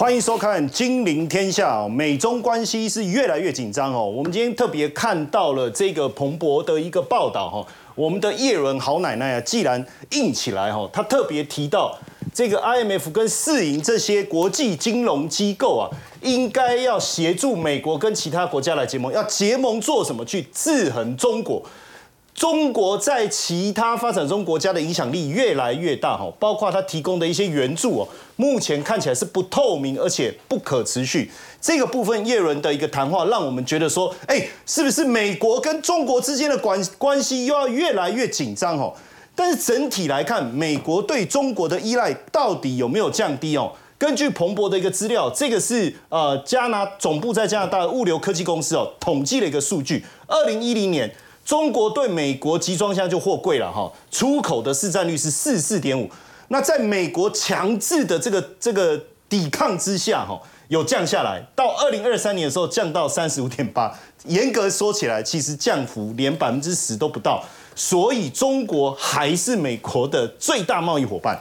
[0.00, 1.82] 欢迎收看《金陵天下》。
[1.86, 4.02] 美中关系是越来越紧张哦。
[4.02, 11.94] 我们今天特别看到了这个彭博的一个报道哈，我们的叶伦好奶奶啊，既然硬起来哈，她特别提到
[12.32, 15.84] 这个 IMF 跟世银这些国际金融机构啊，
[16.22, 20.24] 应该要协助美国跟其他国家来结盟，要结盟做什么？
[20.24, 21.62] 去制衡中国。
[22.32, 31.30] 中国在其他发展中国家的影响力越来越大哈，包括它提供的一些援助哦，目前看起来是不透明而且不可持续。
[31.60, 38.94] 这个部分叶伦的一个谈话，让我们觉得说，哎，是不是美国跟中国之间的关关系又要越来越紧张哦？
[39.34, 43.72] 但是整体来看，美国对中国的依赖到底有没有降低哦？
[43.98, 51.12] 根据彭博的一个资料，这个是呃加拿总部在加拿大的物流科技公司哦统计了一个数据，二零一零年。
[51.50, 56.08] 中国对美国集装箱就货柜了哈，出口的市占率是四四点五。
[56.46, 58.96] 那在美国强制的这个这个
[59.28, 63.92] 抵抗之下哈，有降下来，到二零二三年的时候降到三十五点八。
[64.26, 67.42] 严格说起来，其实降幅连百分之十都不到。
[67.74, 71.36] 所以中国还是美国的最大贸易伙伴。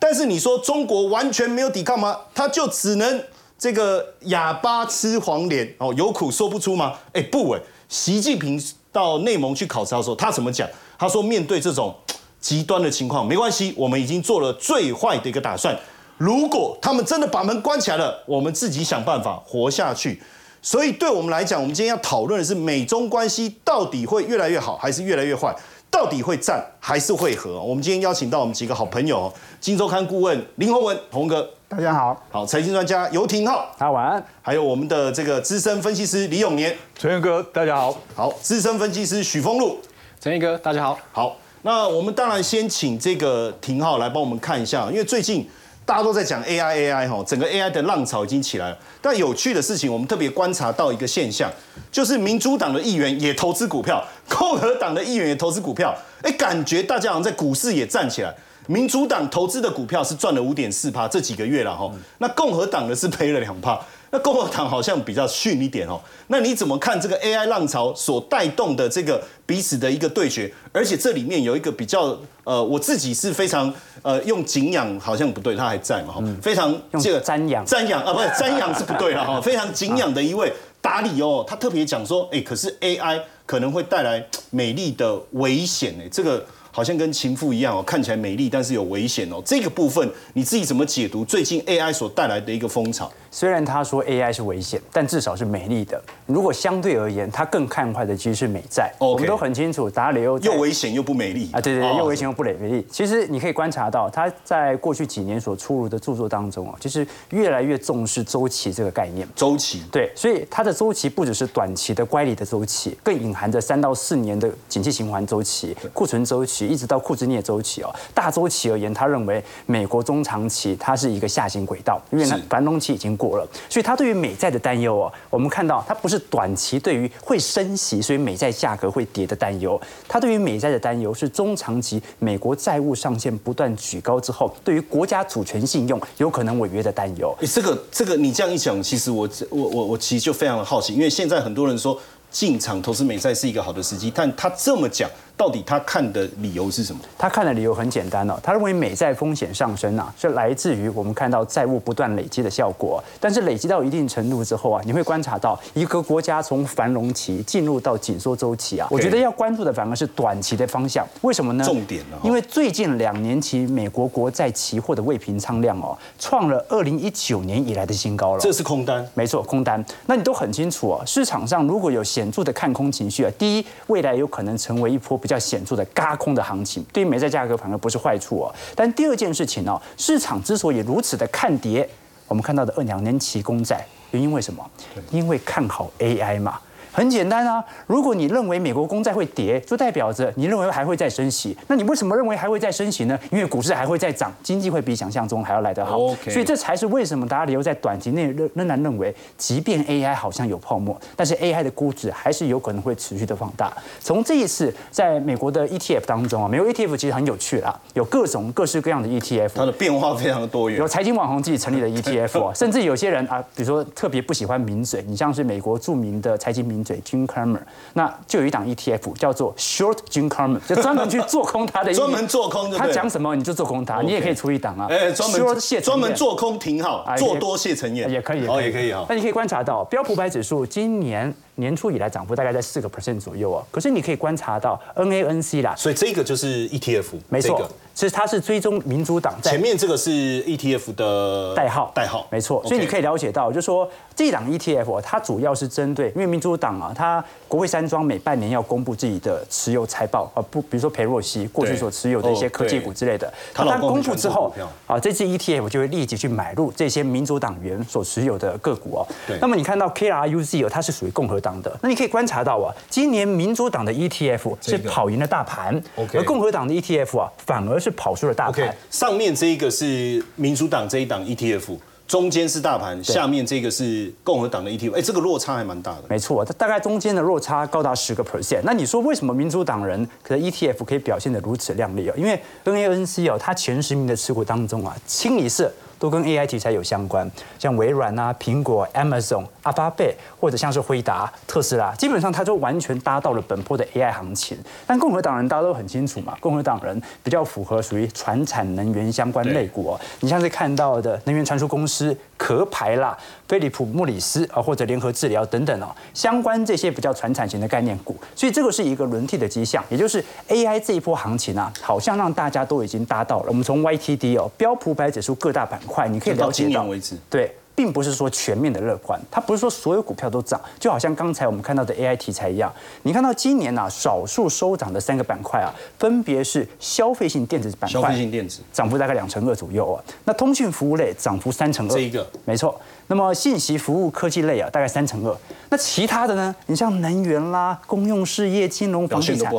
[0.00, 2.18] 但是你说中国完全没有抵抗吗？
[2.34, 3.22] 他就只能
[3.56, 6.94] 这个哑巴吃黄连哦，有苦说不出吗？
[7.12, 8.60] 哎不哎，习近平。
[8.94, 10.68] 到内蒙去考察的时候，他怎么讲？
[10.96, 11.92] 他说：“面对这种
[12.40, 15.76] 极端的情况，没关系，我们已经做了最坏的一个打算。
[16.16, 20.22] 如果他们真的把门关起来了，我们自己想办法活下去。
[20.62, 25.52] 所以，对我们来讲，我们今天要讨论的是美中关系到底会越来越好，还是越来越坏？
[25.90, 27.60] 到底会战还是会和？
[27.60, 34.24] 我们今天邀请到我们几个好朋友，金周刊顾问林宏文，宏哥。”大家好，好财经专家游廷浩，大家晚安。
[34.40, 39.80] 还有我们的这个资深分析师李永年，陈彦哥，大家好，好资深分析师许峰路，
[40.20, 41.36] 陈彦哥，大家好，好。
[41.62, 45.50] 那我们当然先请这个廷浩来帮我们看一下，因为最近
[45.84, 48.78] 大家都在讲 AI AI 哈，整个 AI 的浪潮已经起来了。
[49.02, 51.50] 但有趣的事情，我们特别观察到一个现象，
[51.90, 55.92] 就是民主党的议员也投资股票，共和党的议员也投资股票，
[56.22, 58.32] 哎，感觉大家好像在股市也站起来。
[58.66, 61.90] 民主党投资的股票是赚了五点四趴，这几个月了哈。
[62.18, 63.78] 那共和党呢是赔了两趴。
[64.10, 66.00] 那共和党好像比较逊一点哦。
[66.28, 70.52] 那你怎么看这个 AI 浪潮所带动的这个彼此的一个对决？
[70.72, 76.22] 而且这里面有一个比较呃，我自己是非常呃用敬仰，好像不对，他还在嘛哈。
[76.40, 79.40] 非常这个瞻仰瞻仰啊，不是瞻仰是不对了哈。
[79.42, 86.46] 非常敬仰的一位达里哦，他特别讲说，哎，可是 AI 可能会带来美丽的危险哎，这个。
[86.74, 89.40] 好像跟情妇一样哦，看起来美丽，但是有危险哦。
[89.44, 93.08] 这个部分你自己怎么解读最近 AI 所带来的一个风潮？
[93.30, 96.02] 虽然他说 AI 是危险，但至少是美丽的。
[96.26, 98.92] 如果相对而言，他更看坏的其实是美债。
[98.98, 101.60] 我们都很清楚，达里欧又危险又不美丽啊！
[101.60, 102.84] 对对，又危险又不美丽。
[102.90, 109.28] 其实你可以观察到，他在过去几年所出炉的著作当中啊，就是越来越重视周期这个概念。
[109.36, 116.63] 周期对，所以它的周期不只是短期的乖离的周期，更隐含着三到四年的景气循环周期、库存周期。
[116.66, 137.36] 一直到库兹涅周期哦，大周期而言，他认为美国中长期它是一个下行轨道，因为呢繁荣期已经过了，所以他对于美债的担忧哦，我们看到它不是短期对于会升息，所以美债价格会跌的担忧，他对于美债的担忧是中长期美国债务上限不断举高之后，对于国家主权信用有可能违约的担忧。
[137.52, 141.98] 这个这个你这样一讲，其实我我我我其实就非常的好奇，因为现在很多人说
[142.30, 145.08] 进场投资美债是一个好的时机，但他这么讲。
[145.36, 147.00] 到底他看的理由是什么？
[147.18, 153.02] 他看的理由很简单哦，他认为美债风险上升啊，是来自于我们看到债务不断累积的效果。
[153.18, 158.86] 但是累积到一定程度之后啊，你会观察到一个国家从繁荣期进入到紧缩周期啊。
[158.92, 161.04] 我觉得要关注的反而是短期的方向。
[161.22, 161.64] 为什么呢？
[161.64, 162.16] 重点呢？
[162.22, 168.40] 因为最近两年期美国国债期货的未平仓量哦，创了二零一九年以来的新高了。
[168.40, 169.84] 这是空单，没错，空单。
[170.06, 175.20] 那你都很清楚哦，市场上如果有显著的看空情绪啊，第一，未来有可能成为一波。
[175.24, 178.54] 比较显著的嘎空的行情，对于美债价格反而不是坏处哦。
[178.76, 181.88] 但第二件事情哦，市场之所以如此的看跌，
[182.28, 184.62] 我们看到的二两年期公债，原因为什么？
[185.10, 186.60] 因为看好 AI 嘛。
[186.94, 191.56] 很简单啊，如果你认为美国公债会跌，就代表着你认为还会再升息。
[191.66, 193.18] 那你为什么认为还会再升息呢？
[193.32, 195.98] 因为股市还会再涨，经济会比想象中还要来得好。
[196.30, 203.76] 所以这才是为什么大家留在短期内仍仍然认为，即便 AI 好像有泡沫，但是 AI 的估值还是有可能会持续的放大。
[203.98, 210.78] 从这一次在美国的 ETF 当中啊，美国 ETF 其实很有趣啦，有各种各式各样的 ETF，它的变化非常的多元。
[210.78, 216.83] 有财经网红自己成立的 ETF，甚至有些人啊，比如说特别不喜欢名嘴，你像是美国著名的财经名。
[216.84, 217.58] 嘴 Jim Cramer，
[217.94, 225.40] 那就有一档 ETF 叫做 Short Jim Cramer，就专门去做空它的， 专门做空，他讲什么你就做空它，你也可以出一档啊，哎，专门
[225.82, 228.10] 专门做空挺好，做多谢承彦。
[228.10, 229.06] 也可以，哦也可以哈。
[229.08, 231.34] 那你可以观察到标普百指数今年。
[231.56, 240.10] 年初以来涨幅大概在四个 percent 左右啊，可是你可以观察到 NANC 啦，所以这个就是 ETF，没错，其实它是追踪民主党，前面这个是
[240.44, 254.52] ETF 的代号，代号，没错，所以你可以了解到，就是说这档 ETF 它主要是针对，因为民主党啊，它国会山庄每半年要公布自己的持有财报啊，不，比如说裴若曦过去所持有的一些科技股之类的，它公布之后
[254.88, 259.06] 啊，这支 ETF 就会立即去买入这些民主党员所持有的个股哦。
[259.40, 265.80] 那么你看到 KRUZ 哦，它是属于共和党的，那你可以观察到啊，今年民主党的 ETF 是跑赢了大盘，
[266.14, 268.74] 而共和党的 ETF 啊，反而是跑输了大盘。
[268.90, 271.76] 上面这一个是民主党这一档 ETF，
[272.08, 276.04] 中间是大盘，下面这个是共和党的 ETF，哎，这个落差还蛮大的。
[276.08, 278.60] 没错，它大概中间的落差高达十个 percent。
[278.62, 282.14] 那你说为什么民主党人可能 ETF 可以表现得如此亮丽啊？
[282.16, 285.70] 因为 NANC 哦，它前十名的持股当中啊，清一色。
[286.04, 287.26] 都跟 AI 题材有相关，
[287.58, 294.58] 像微软啊、苹果、Amazon、阿巴贝，或者像是辉达、特斯拉，基本上它就完全搭到了本波的 AI 行情。
[294.86, 300.00] 但共和党人大家都很清楚嘛，共和党人比较符合属于传产能源相关类股哦。
[300.20, 302.14] 你像是看到的能源传输公司
[302.44, 303.16] 壳牌啦、
[303.48, 308.14] 菲利普、莫里斯啊，或者联合治疗等等哦，相关这些比较传产型的概念股。
[308.36, 313.46] 所以这个是一个轮替的迹象，也就是 AI 这一波行情啊，好像让大家都已经搭到了。
[313.48, 315.80] 我们从 YTD 哦，标普百指数各大板。
[315.86, 316.86] 块你可以了解到，
[317.30, 322.72] 对，并不是说全面的乐观，它不是说所有股票都涨，就好像刚才我们看到的 AI 题材一样。
[323.02, 330.02] 你看到今年啊，少数收涨的三个板块啊，分别是消费性电子板块，消费性电子涨幅大概两成二左右啊。
[330.24, 332.80] 那通讯服务类涨幅三成二，这一个没错。
[333.06, 335.36] 那么信息服务科技类啊，大概三成二。
[335.68, 336.54] 那其他的呢？
[336.66, 339.52] 你像能源啦、公用事业、金融、房地产。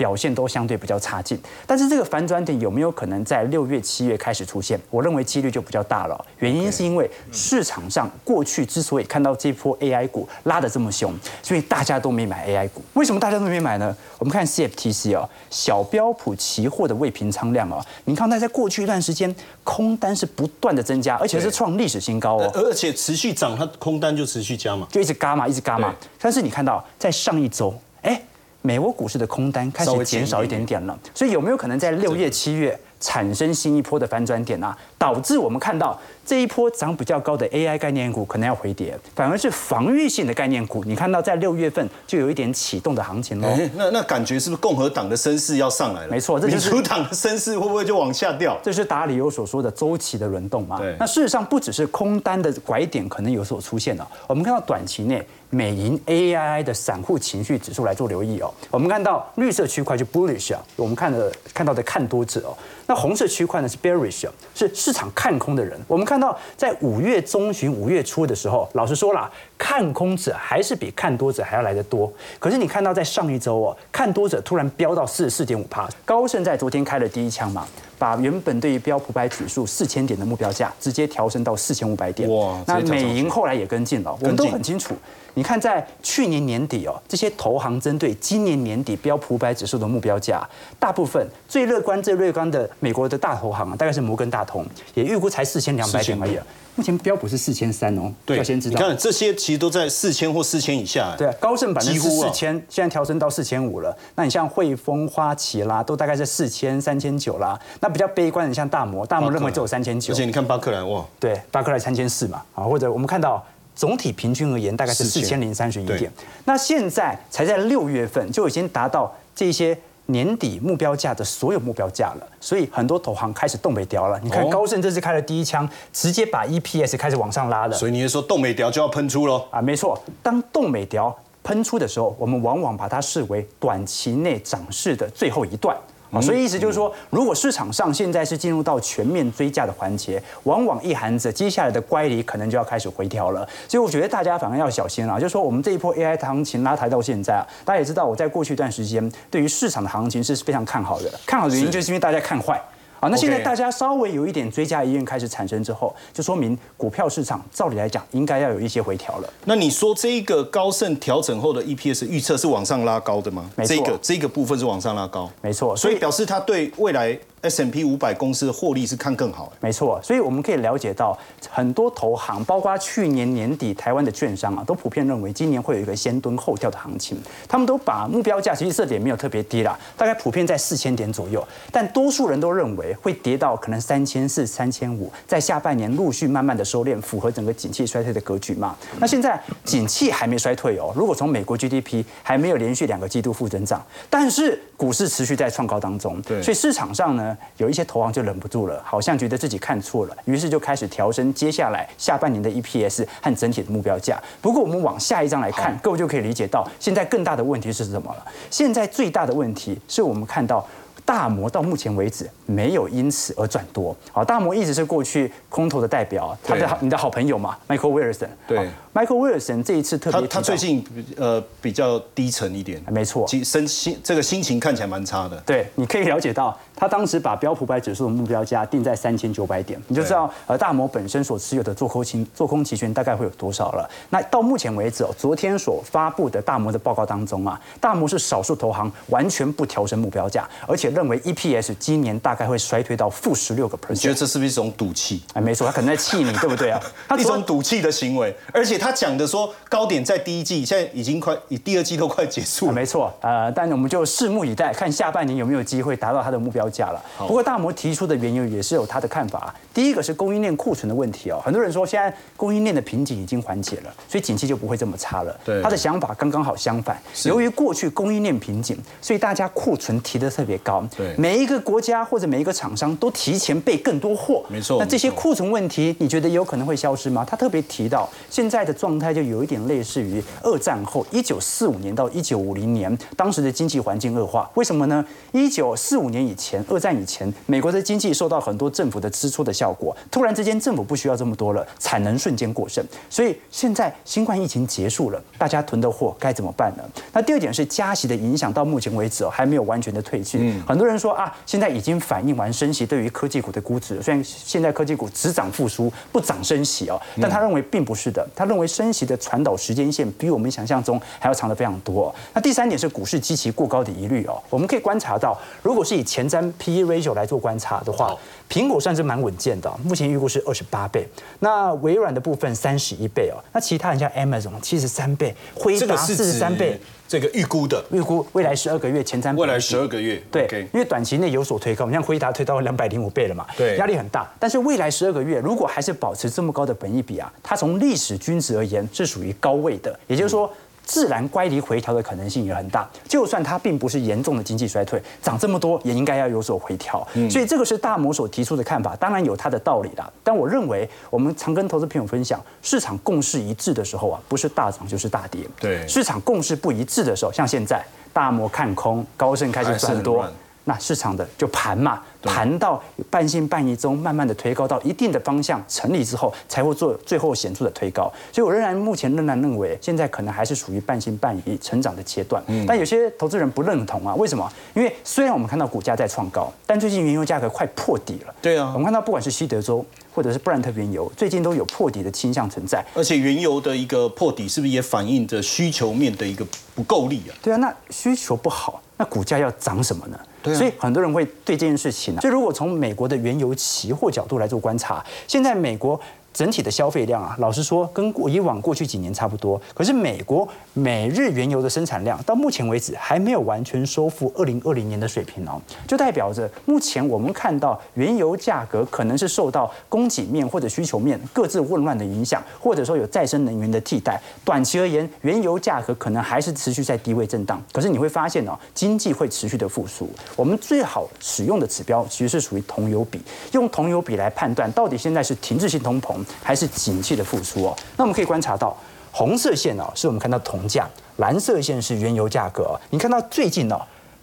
[0.00, 4.80] 表现都相对比较差劲，但是这个反转点有没有可能在六月、七月开始出现？
[4.88, 6.18] 我认为几率就比较大了。
[6.38, 11.12] 原因是因为市场上过去之所以看到这波 AI 股拉得这么凶，
[11.42, 12.82] 所以大家都没买 AI 股。
[12.94, 13.94] 为什么大家都没买呢？
[14.16, 25.94] 我们看 CFTC 哦，小标普期货的未平仓量哦，你看它在过去一段时间空单是不断的增加，而且是创历史新高哦，而且持续涨，它空单就持续加嘛，就一直嘎嘛，一直嘎嘛。
[26.18, 28.22] 但是你看到在上一周，哎。
[28.62, 32.78] 美国股市的空单开始减少一点点了，所以有没有可能在六月、七月？
[33.02, 43.48] 产生新一波的反转点啊，导致我们看到这一波涨比较高的 AI 概念股可能要回跌，反而是防御性的概念股，你看到在六月份就有一点启动的行情喽。
[43.74, 46.08] 那那感觉是不是共和党的声势要上来了？
[46.08, 48.54] 没错，民主党的声势会不会就往下掉？
[48.62, 50.76] 这是达里欧所说的周期的轮动嘛？
[50.76, 50.94] 对。
[51.00, 58.52] 那事实上不只是空单的拐点可能有所出现了，我们看到短期内美银 AI 的散户情绪指数来做留意哦。
[58.70, 62.56] 我们看到绿色区块就 bullish 啊，我们看的看到的看多者哦。
[62.86, 65.78] 那红色区块呢是 bearish，是市场看空的人。
[65.86, 72.12] 我们看到在五月中旬、五月初的时候，老实说了，看空者还是比看多者还要来得多。
[72.38, 77.66] 可是你看到在上一周哦，看多者突然飙到四十四点五帕，高盛在昨天开了第一枪嘛，
[77.98, 82.28] 把原本对于标普百指数四千点的目标价直接调升到四千五百点。
[82.28, 82.60] 哇！
[82.66, 84.96] 那美银后来也跟进了，我们都很清楚。
[85.34, 90.46] 你看，在去年年底哦，这些投行针对今年年底标普百指数的目标价，
[90.78, 96.38] 大部分最乐观、最乐观的美国的大投行啊，大概是摩根大通，也预估才四千两百点而已。
[96.76, 98.78] 目前标普是四千三哦，对，要先知道。
[98.78, 101.14] 你看这些其实都在四千或四千以下。
[101.18, 103.94] 对，高盛百分之四千，现在调升到四千五了。
[104.14, 107.58] 那你像汇丰、花旗啦，都大概在四千、三千九啦。
[107.80, 110.14] 那比较悲观的像大摩，大摩认为只有三千九。
[110.14, 113.44] 而且你看巴克莱哇，对，巴克莱三千四嘛，啊，或者我们看到。
[113.80, 116.12] 总体平均而言，大概是四千零三十一点。
[116.44, 124.20] 那现在才在六月份就已经达到这些年底目标价的所有目标价了，所以很多投行开始动北调了。
[124.22, 127.74] 你看高盛这次开了第一枪，直接把 EPS 开始往上拉了。
[127.74, 129.46] 所以你是说动北调就要喷出喽？
[129.50, 129.98] 啊，没错。
[130.22, 135.74] 当动北调喷出的时候，我们往往把它视为短期内涨势的最后一段。
[136.12, 143.48] 啊，所以意思就是说，如果市场上现在是进入到全面追价的环节，往往意含着接下来的乖离可能就要开始回调了。
[143.68, 145.20] 所以我觉得大家反而要小心了。
[145.20, 151.10] 就是说，我们这一波 AI 行情拉抬到现在啊，大家也知道，我在过去一段时间对于市场的行情是非常看好的。
[151.24, 152.60] 看好的原因就是因为大家看坏。
[153.00, 159.32] 好，那现在大家稍微有一点追加意愿开始产生之后，就说明股票市场照理来讲应该要有一些回调了。
[159.46, 163.50] 那你说这一个高盛调整后的 EPS 预测是往上拉高的吗？
[163.56, 165.74] 没错，这个这个部分是往上拉高，没错。
[165.74, 169.50] 所以表示它对未来 S M P 五百公司的获利是看更好。
[169.60, 171.18] 没错，所以我们可以了解到，
[171.48, 177.16] 很多投行，包括去年年底台湾的券商啊，都普遍认为今年会有一个先蹲后跳的行情。
[177.48, 188.76] 他们都把目标价其实设点没有特别低啦，大概普遍在四千点左右，但多数人都认为会跌到可能三千四、三千五，在下半年陆续慢慢的收敛，符合整个景气衰退的格局嘛。
[188.98, 204.20] 那现在景气还没衰退哦，如果从美国 GDP 还没有连续两个季度负增长，但是股市持续在创高当中，对，所以市场上呢，有一些投行就忍不住了，好像觉得自己看错了，于是就开始调升接下来下半年的 EPS 和整体的目标价。
[204.40, 208.26] 不过我们往下一张来看，各位就可以理解到，现在更大的问题是什么了？
[208.50, 210.66] 现在最大的问题是我们看到。
[211.10, 213.96] 大摩到目前为止没有因此而转多。
[214.12, 218.28] 好，大摩一直是过去空头的代表，他的你的好朋友嘛，Michael Wilson。
[218.46, 220.86] 对，Michael Wilson 这一次特别，他最近
[221.16, 225.36] 呃比较低沉一点，没错，身心这个心情看起来蛮差的。
[225.44, 233.90] 对，你可以了解到，他当时把标普百指数的目标价定在三千九百点，你就知道呃大摩本身所持有的做空期做空期权大概会有多少了。
[234.10, 243.92] 那到目前为止哦，昨天所发布的大摩的报告当中啊，大摩是少数投行完全不调升目标价，而且认为 EPS 今年大概会衰退到负十六个 percent。
[243.92, 245.22] 你觉得这是不是一种赌气？
[245.32, 246.78] 哎，没错，他可能在气你，对不对啊？
[247.08, 252.72] 他一种赌气的行为，而且他讲的说高点在第一季，现在已经快，第二季都快结束了。
[252.74, 257.02] 没错，呃，但我们就拭目以待，看下半年有没有机会达到他的目标价了。
[257.18, 259.54] 不过大摩提出的原因也是有他的看法。
[259.72, 265.40] 第一个是供应链库存的问题哦，很多人说现在供应链的瓶颈已经缓解了，所以景气就不会这么差了。
[265.46, 267.00] 对，他的想法刚刚好相反。
[267.24, 270.79] 由于过去供应链瓶颈，所以大家库存提的特别高。
[270.96, 271.14] 对。
[271.16, 274.78] 每一个国家或者每一个厂商都提前备更多货，没错。
[274.78, 277.24] 那这些库存问题，你觉得有可能会消失吗？
[277.26, 284.50] 他特别提到，现在的状态就有一点类似于二战后一九四五年到一九五零年，当时的经济环境恶化。
[284.54, 285.04] 为什么呢？
[285.32, 292.84] 一九四五年以前，二战以前，美国的经济受到很多政府的支出的效果，突然之间政府不需要这么多了，产能瞬间过剩。
[293.08, 296.82] 所以现在新冠疫情结束了，大家囤的货该怎么办呢？
[297.12, 300.54] 那第二点是加息的影响，到目前为止哦还没有完全的退去。
[300.70, 304.00] 很多人说啊，现在已经反映完升息对于科技股的估值。
[304.00, 308.24] 虽然现在科技股只涨复苏，不涨升息哦，但他认为并不是的。
[308.36, 312.14] 他认为升息的传导时间线比我们想象中还要长的非常多。
[312.32, 314.40] 那第三点是股市基期过高的疑虑哦。
[314.48, 318.16] 我们可以观察到，如果是以前瞻 P/E ratio 来做观察的话，
[318.48, 321.04] 苹果算是蛮稳健的，目前预估是二十八倍。
[321.40, 323.42] 那微软的部分三十一倍哦。
[323.52, 326.80] 那其他人像 Amazon 七十三倍，辉达四十三倍。
[327.10, 334.32] 这个预估的预估未来十二个月前瞻，未来十二个月对，因为短期内有所推高，像辉达推到两百零五倍了嘛，对，压力很大。
[334.38, 340.48] 但是未来十二个月如果还是保持这么高的本益比啊，它从历史均值而言是属于高位的，也就是说。
[340.84, 347.06] 自然乖离回调的可能性也很大，就算它并不是严重的经济衰退，涨这么多也应该要有所回调。
[347.30, 350.12] 所以这个是大摩所提出的看法，当然有它的道理的。
[350.24, 355.40] 但我认为，我们常跟投资朋友分享，市场共识一致的时候啊，不是大涨就是大跌。
[355.60, 360.26] 对，市场共识不一致的时候，像现在大摩看空，高盛开始转多。
[360.64, 368.12] 那市场的就盘嘛，盘到半信半疑中，慢慢的推高到一定的方向成立之后，才会做最后显著的推高。
[368.32, 372.42] 所以我仍然目前仍然认为，现在可能还是属于半信半疑成长的阶段。
[372.48, 374.50] 嗯但有些投资人不认同啊，为什么？
[374.74, 378.34] 因为虽然我们看到股价在创高，但最近原油价格快破底了。
[378.42, 379.84] 对啊，我们看到不管是西德州
[380.14, 382.84] 或者是布兰特原油，最近都有破底的倾向存在。
[382.94, 387.32] 而且原油的一个破底，是不是也反映着需求面的一个不够力啊？
[387.42, 390.18] 对啊，那需求不好，那股价要涨什么呢？
[390.42, 396.00] 对所以很多人会对这件事情呢，就如果从美国的原油期货角度来做观察，现在美国。
[396.32, 399.60] 整体的消费量啊，老实说，跟过以往过去几年差不多。
[399.74, 414.20] 可是美国每日原油的生产量到目前为止还没有完全收复二零二零年的水平哦，就代表着目前我们看到原油价格可能是受到供给面或者需求面各自混乱的影响，或者说有再生能源的替代。
[414.44, 417.60] 短期而言，原油价格可能还是持续在低位震荡。
[417.72, 420.08] 可是你会发现哦，经济会持续的复苏。
[420.36, 423.20] 我们最好使用的指标其实是属于铜油比，
[423.52, 426.19] 用铜油比来判断到底现在是停滞性通膨。
[426.42, 427.76] 还是景气的复苏哦。
[427.96, 428.76] 那我们可以观察到，
[429.12, 430.84] 红色线哦，是我们看到铜价；
[431.16, 432.78] 蓝色线是原油价格。
[432.90, 433.80] 你看到最近哦，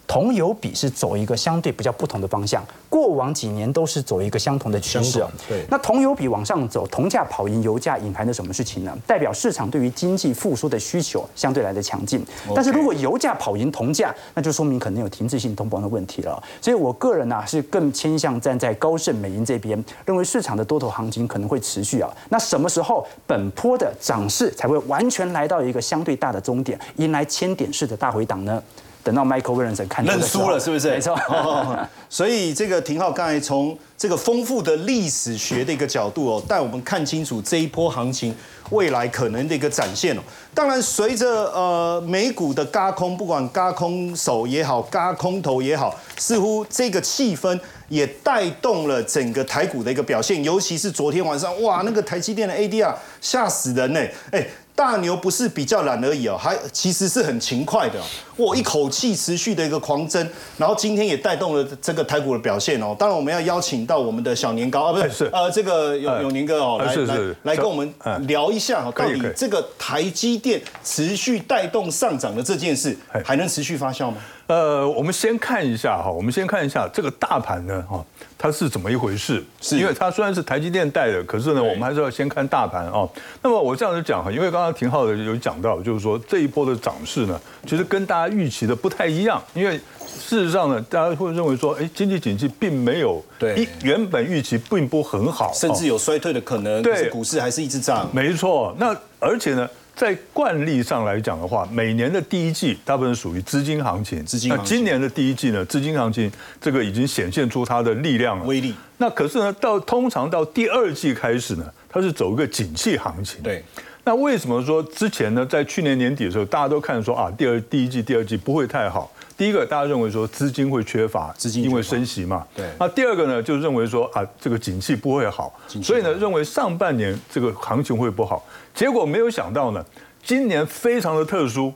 [0.08, 2.64] 铜油比是走一个相对比较不同的方向。
[2.90, 5.64] 过往几年都是走一个相同的趋势对。
[5.70, 8.98] 那铜油比往上走，铜价跑赢油价，隐含着什么事情呢？
[9.06, 12.26] 代表市场对于经济复苏的需求相对来的强劲。
[12.56, 16.42] 但是如果油价跑赢铜价，那就说明可能有停滞性通膨的问题了。
[16.62, 22.10] 所以我个人呢是更倾向站在高盛美银这边，认为市场的多头行情可能会持续啊。
[22.30, 28.64] 那什么时候本坡的涨势才会完全来到一个相对大的终点，迎来千点式的大回档呢？
[29.08, 30.90] 等到 Michael Williamson 看认输了，是不是？
[30.90, 31.18] 没错。
[32.10, 38.36] 所以这个廷浩刚才从这个丰富的历史学的一个角度哦，带我们看清楚这一波行情
[38.72, 40.22] 未来可能的一个展现哦。
[40.54, 47.60] 当然，随着呃美股的嘎空，不管嘎空手也好，嘎空头也好，似乎这个气氛
[47.90, 50.44] 也带动了整个台股的一个表现。
[50.44, 54.02] 尤其是昨天晚上，哇，那个台积电的 ADR 吓死人呢！
[54.32, 54.46] 哎。
[54.78, 58.00] 大牛不是比较懒而已哦，还其实是很勤快的。
[58.36, 62.96] 哇，一口气持续的一个狂增，然后今天也带动了这个台股的表现哦。
[63.00, 67.92] 当然，我们要邀请到我们的小年糕啊，不是呃，这个永永年哥哦，来来来跟我们
[68.28, 74.18] 聊一下哈，到底这个台积电持续带动上涨的这件事，还能持续发酵吗？
[74.48, 78.02] 呃，我们先看一下哈，我们先看一下这个大盘呢哈，
[78.38, 79.44] 它是怎么一回事？
[79.60, 83.06] 是因为它虽然是台积电带的，可是呢，我们还是要先看大盘啊。
[83.42, 89.44] 那么我这样子讲哈，因为刚刚廷浩的有讲到，就是说这一波的涨势呢，其实跟大家预期的不太一样。
[89.54, 89.78] 因为
[90.18, 96.82] 事实上呢，大家会认为说，哎，经济景气并没有对原本预期并不很好，甚至有衰退的可能。
[96.82, 98.10] 对，股市还是一直涨。
[98.14, 99.70] 没错，那而且呢？
[99.96, 104.24] 在惯例上来讲的话，每年的第一季大部分属于资金行情。
[104.24, 104.48] 资金。
[104.48, 106.32] 那今年的第一季呢，资金行情
[106.62, 108.46] 这个已经显现出它的力量了。
[108.46, 108.76] 威力。
[108.98, 113.42] 那可是呢，到通常到第二季开始呢，它是走一个景气行情。
[113.42, 113.64] 对。
[114.04, 119.12] 那为什么说之前呢，在去年年底的时候，大家都看说啊，第二第一季、第二季不会太好。
[119.38, 122.46] 第一个，大家认为说资金会缺乏，资金因为升息嘛。
[122.56, 122.66] 对。
[122.80, 125.54] 那第二个呢，就认为说啊，这个景气不会好，
[125.84, 128.44] 所以呢，认为上半年这个行情会不好。
[128.74, 129.86] 结果没有想到呢。
[130.24, 131.74] 今年非常的特殊，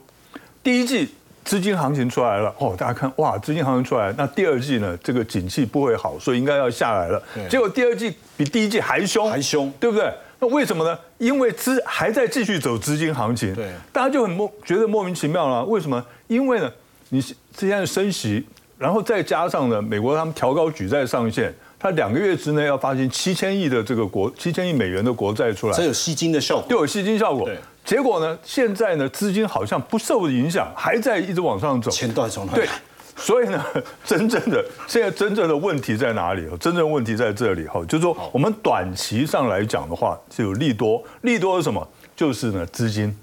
[0.61, 1.07] 第一季
[1.45, 7.23] 资金行情出来了哦，大家看哇，资金行情出来，那第二季呢，这个景气不会好，所以应该要下来了。
[7.49, 10.11] 结果第二季比第一季还凶，还凶，对不对？
[10.39, 10.99] 那为什么呢？
[11.17, 15.63] 因为资还在继续走资金行情，对，大家就很莫觉得莫名其妙了。
[15.63, 16.03] 为什么？
[16.27, 16.69] 因为呢，
[17.13, 18.43] 你现在升息，
[18.77, 21.53] 然后再加上呢，美国他们调高举债上限。
[21.77, 27.49] 它两个月之内要发行七千亿的这个国七千亿美元的国债出来，这有吸金的效果，又有吸金效果。
[27.83, 32.67] 结果呢，现在呢资金好像不受影响，还在一直往上走，钱都在从哪对，
[33.15, 33.65] 所以呢，
[34.05, 36.47] 真正的现在真正的问题在哪里？
[36.59, 41.85] 真正问题在这里哈，就是说我们短期上来讲的话，就有利多，利多是什么？
[42.15, 43.17] 就是呢资金。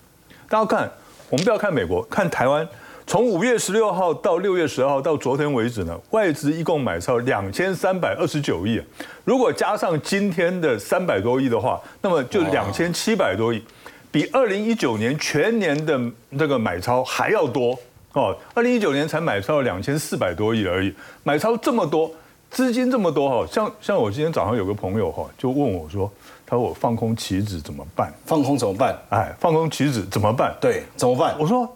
[0.49, 0.91] 大家看，
[1.31, 2.69] 我们不要看美国，看台湾。
[3.09, 8.79] 从五月十六号到六月十二号到昨天为止呢，外资一共买超两千三百二十九亿。
[9.25, 13.65] 如果加上今天的三百多亿的话，那么就两千七百多亿，
[14.11, 15.99] 比二零一九年全年的
[16.39, 17.75] 这个买超还要多
[18.13, 18.37] 哦。
[18.53, 20.93] 二零一九年才买超两千四百多亿而已，
[21.25, 22.11] 买超这么多，
[22.51, 23.49] 资金这么多哈。
[23.51, 26.13] 像像我今天早上有个朋友哈，就问我说，
[26.45, 28.13] 他说我放空期指怎么办？
[28.27, 28.95] 放空怎么办？
[29.09, 30.55] 哎，放空期指怎么办？
[30.61, 31.35] 对，怎么办？
[31.39, 31.67] 我说。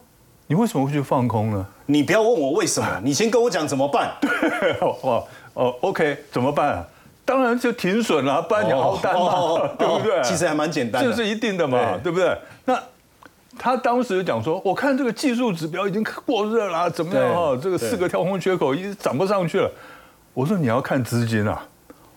[0.52, 1.66] 你为什么会去放空呢？
[1.86, 4.12] 你不要问我为什么， 你先跟我讲怎么办。
[4.20, 4.30] 对，
[4.82, 6.84] 哦哦，OK，怎么办？
[7.24, 10.22] 当然就停损了，不然你熬单嘛， 对不对？
[10.22, 12.36] 其实还蛮简单，这是一定的嘛，对不对？
[12.66, 12.78] 那
[13.58, 17.56] 他当时讲说，我看这个技术指标已经过热了，怎么样哈？
[17.56, 19.70] 这个四个跳空缺口已经涨不上去了。
[20.34, 21.66] 我说你要看资金啊。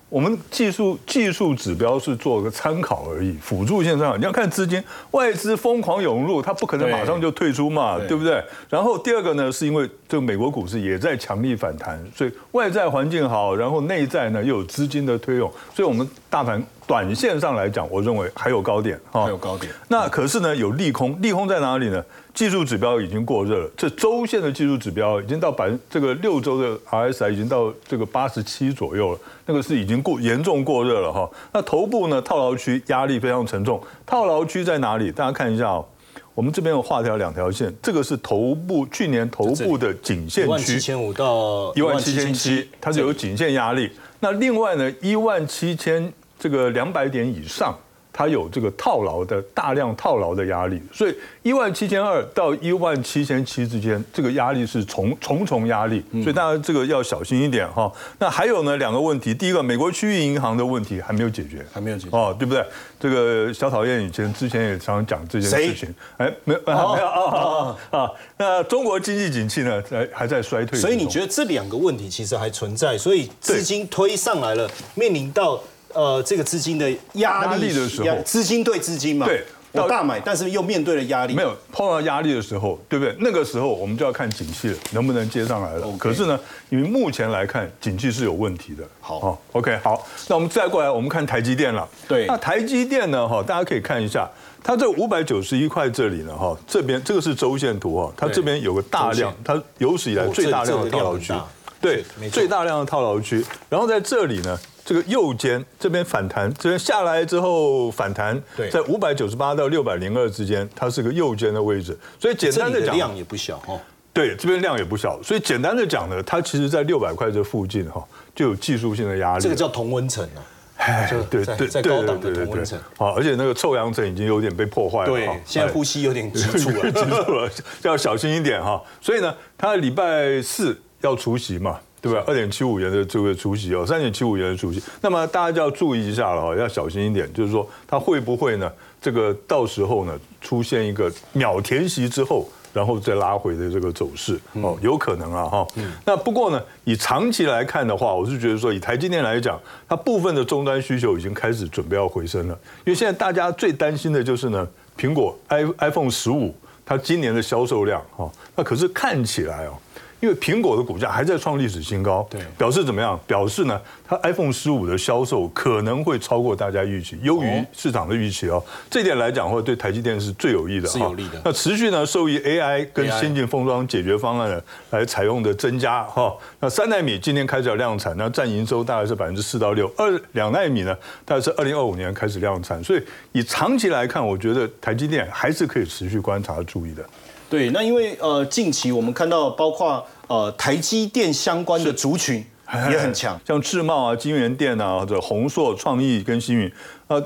[0.10, 8.42] 我们技术技术指标是做个参考而已，辅助线上你要看资金外资疯狂涌入，它不可能马上就退出嘛，对不对？
[8.70, 16.64] 然后第二个呢，是因为这个美国股市也在强力反弹，所以外在环境好，然后内在呢又有资金的推动，所以我们大盘。
[16.88, 19.72] 短线上来讲，我认为还有高点哈，还有高点。
[19.88, 22.04] 那可是呢，有利空，利空在哪里呢？
[22.34, 31.30] 技术指标已经过热了，这周线的技术指标已经到百分这个六周的 RSI 已经到这个八十七左右了，那个是已经过严重过热了哈。
[31.54, 35.12] 那头部呢，套牢区压力非常沉重，套牢区在哪里？
[35.12, 35.86] 大家看一下哦，
[36.34, 43.90] 我们这边有画条两条线，这个是头部去年头部的颈线区，一万七千五到一万七千七，它是有颈线压力。
[44.20, 46.14] 那另外呢，一万七千。
[46.40, 47.78] 这个两百点以上。
[48.18, 57.92] 它有这个套牢的大量套牢的压力，所以一万七千二到一万七千七之间，这个压力是重重重压力，所以大家这个要小心一点哈。
[58.18, 62.66] 那还有呢两个问题，第一个美国区域银行的问题还没有解决，还没有解决哦，对不对？
[62.98, 68.10] 这个小讨厌以前之前也常常讲这件事情，哎，没有没有啊啊！
[68.38, 75.62] 那中国经济景气呢，还还在衰退，所以你觉得这两个问题其实还存在，所以资金推上来了，面临到。
[75.96, 79.26] 呃，这个资金的压力的时候，资金对资金嘛。
[79.26, 81.34] 对，我大买，但是又面对了压力。
[81.34, 83.16] 没有碰到压力的时候，对不对？
[83.20, 85.88] 那个时候我们就要看景气了，能不能接上来了。
[85.98, 88.84] 可是呢，因为目前来看，景气是有问题的。
[89.00, 91.88] 好，OK，好，那我们再过来，我们看台积电了。
[92.08, 93.28] 对，那台积电呢？
[93.28, 94.30] 哈，大家可以看一下，
[94.62, 101.34] 它这五百九十一块这里呢，哈，这边这个是周线图哈，它这边有个大量，它有史以来最大量的套牢区。
[101.80, 103.46] 对，最大量的套牢区。
[103.70, 104.60] 然后在这里呢。
[104.86, 108.40] 这个右肩这边反弹，这边下来之后反弹，
[108.72, 111.98] 在五百九十八到六百零二之间，它是个右肩的位置。
[112.20, 113.82] 所以简单的讲，量也不小哦。
[114.14, 115.20] 对，这边量也不小。
[115.24, 118.02] 所以简单的讲呢，它其实在六百块这附近哈，
[118.36, 119.42] 就有技术性的压力。
[119.42, 120.40] 这个叫同温层啊。
[120.78, 122.80] 哎，对对在高档的同温层。
[122.96, 125.06] 好，而且那个臭氧层已经有点被破坏了。
[125.08, 127.50] 对，现在呼吸有点急促了，急促了，
[127.82, 128.80] 要小心一点哈。
[129.02, 131.80] 所以呢，他礼拜四要除息嘛。
[132.02, 132.24] 对吧？
[132.28, 138.72] 二点七五元的这个除息哦，三点七五元的除息，那么大家就要注意一下了哦，要小心一点，就是说它会不会呢？
[139.02, 145.68] 这个到时候呢出现一个秒填息之后，然后再拉回的这个走势哦，有可能啊哈。
[146.06, 159.74] 那不过呢，以长期来看的话，我是觉得说，以台积电来讲，它部分的终端需求已经开始准备要回升了，因为现在大家最担心的就是呢，苹果 i iPhone 十五它今年的销售量哈，那可是看起来哦。
[160.22, 163.20] 因为苹果的股价还在创历史新高，对，表示怎么样？
[163.28, 168.64] 表示呢，它 iPhone 十五的销售可能会超过大家预期，优于市场的预期哦。
[168.90, 171.40] 这点来讲，或者对台积电是最有益的，是有利的。
[171.44, 176.36] 那持续呢，受益 AI 跟先进封装解决方案呢来采用的增加哈。
[176.60, 179.92] 那三纳米今天开始要量产，那占营收大概是百分之四到六。
[179.98, 182.84] 二两纳米呢，大概是二零二五年开始量产。
[182.84, 187.06] 所以以长期来看，我觉得台积电还是可以持续观察注意的。
[187.50, 190.06] 对，那因为呃，近期我们看到包括。
[190.28, 192.44] 呃，台积电相关的族群
[192.90, 196.72] 也很强，像智茂啊、金源电啊，或者宏硕、创意跟星云。
[197.06, 197.24] 呃，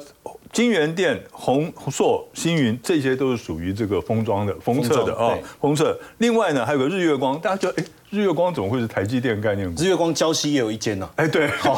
[0.52, 5.98] 金源电、宏硕、星云这些都是属于这个封装的、封测的啊，封测。
[6.18, 11.10] 另外呢，还有个日月光，大家觉得哎，日月光怎么会是台积电概念日月光礁溪也有一间呢。
[11.16, 11.76] 哎，对，好，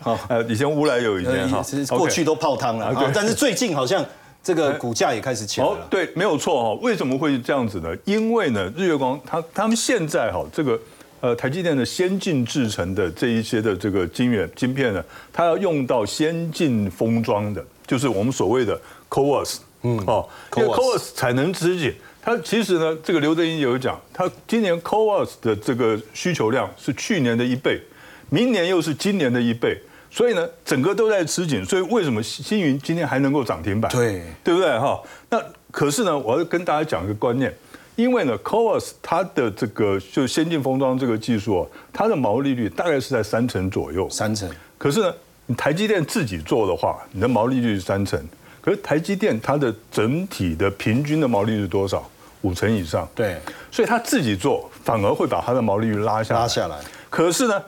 [0.00, 4.02] 好， 呃，以前乌来有一间哈，过去都泡汤了，但是最近好像
[4.42, 5.86] 这个股价也开始起来了。
[5.90, 6.80] 对，没有错哈。
[6.82, 7.96] 为什么会这样子呢？
[8.04, 10.80] 因为呢，日月光它他们现在哈这个。
[11.22, 15.00] 呃，台积电的先进制成的这一些的这个晶圆晶片呢，
[15.32, 18.76] 它要用到先进封装的，就是我们所谓的
[19.08, 21.94] CoWoS，嗯，哦，因为 CoWoS 才能吃紧。
[22.20, 27.80] 它其实呢，这个刘德英有讲，他今年 CoWoS 的这个需求量是去年的一倍，
[28.28, 29.80] 明年又是今年的一倍，
[30.12, 31.64] 所以呢，整个都在吃紧。
[31.64, 33.90] 所以为什么星云今天还能够涨停板？
[33.90, 34.78] 对，对不对？
[34.78, 37.52] 哈，那可是呢，我要跟大家讲一个观念。
[37.94, 44.08] 因为呢，CoWoS 它的这个就先进封装这个技术，它的毛利率大概是在三成左右。
[44.10, 44.50] 三成。
[44.78, 45.14] 可是呢，
[45.46, 48.22] 你台积电自己做的话，你的毛利率是三成。
[48.62, 52.06] 可是台积电它的整体的平均的毛利率多少？
[52.40, 53.06] 五成以上。
[53.14, 53.36] 对。
[53.70, 56.76] 所以它自己做，反而会把它的毛利率拉下拉下来。
[57.10, 57.62] 可是呢，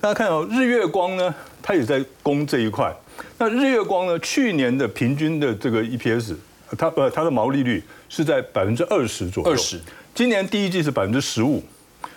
[0.00, 1.32] 大家看哦日月光呢，
[1.68, 2.90] 它也在攻这一块。
[3.36, 6.34] 那日月光呢，去年的平均的这个 EPS，
[6.78, 7.84] 它呃它的毛利率。
[8.10, 9.78] 是在百分之二十左右，二十。
[10.14, 11.62] 今年第一季是百分之十五，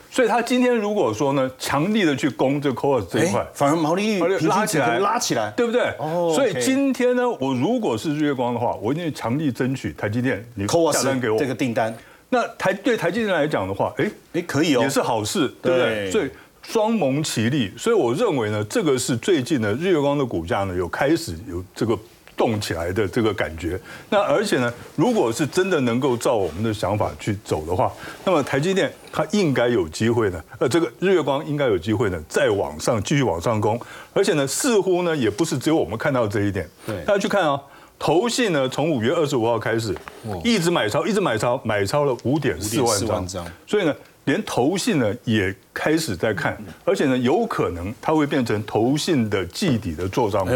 [0.10, 5.82] 所以他今天如果说呢，强力的去攻这 CoWoS 这一块，反而毛利率拉起来，拉起来，对不对？
[6.00, 6.32] 哦。
[6.34, 11.94] 所以今天呢，我如果是日月光的话，我一定强力争取台积电，你下单给我这个订单。
[12.30, 16.10] 那台对台积电来讲的话，哎哎，可以哦，也是好事，对不对？
[16.10, 16.30] 所以
[16.64, 21.98] 双蒙其利，所以我认为呢，这个是最近呢，日月光的股价呢有开始有这个。
[22.38, 27.92] 动起来的这个感觉，那而且呢，如果是真的能够照我们的想法去走的话，
[28.26, 33.80] 那么台积电它应该有机会呢，呃，这个日月光应该有机会呢，再往上继续往上攻，
[34.12, 37.62] 而且呢，似乎呢也不是只有我们看到这一点，对，大家去看啊，
[38.00, 39.96] 投信呢从五月二十五号开始，
[40.44, 43.96] 一直买超，一直买超，买超了五点四万张，所以呢，
[44.26, 50.48] 连投信呢也开始在看，而且呢，有可能它会变成投信的季底的做账。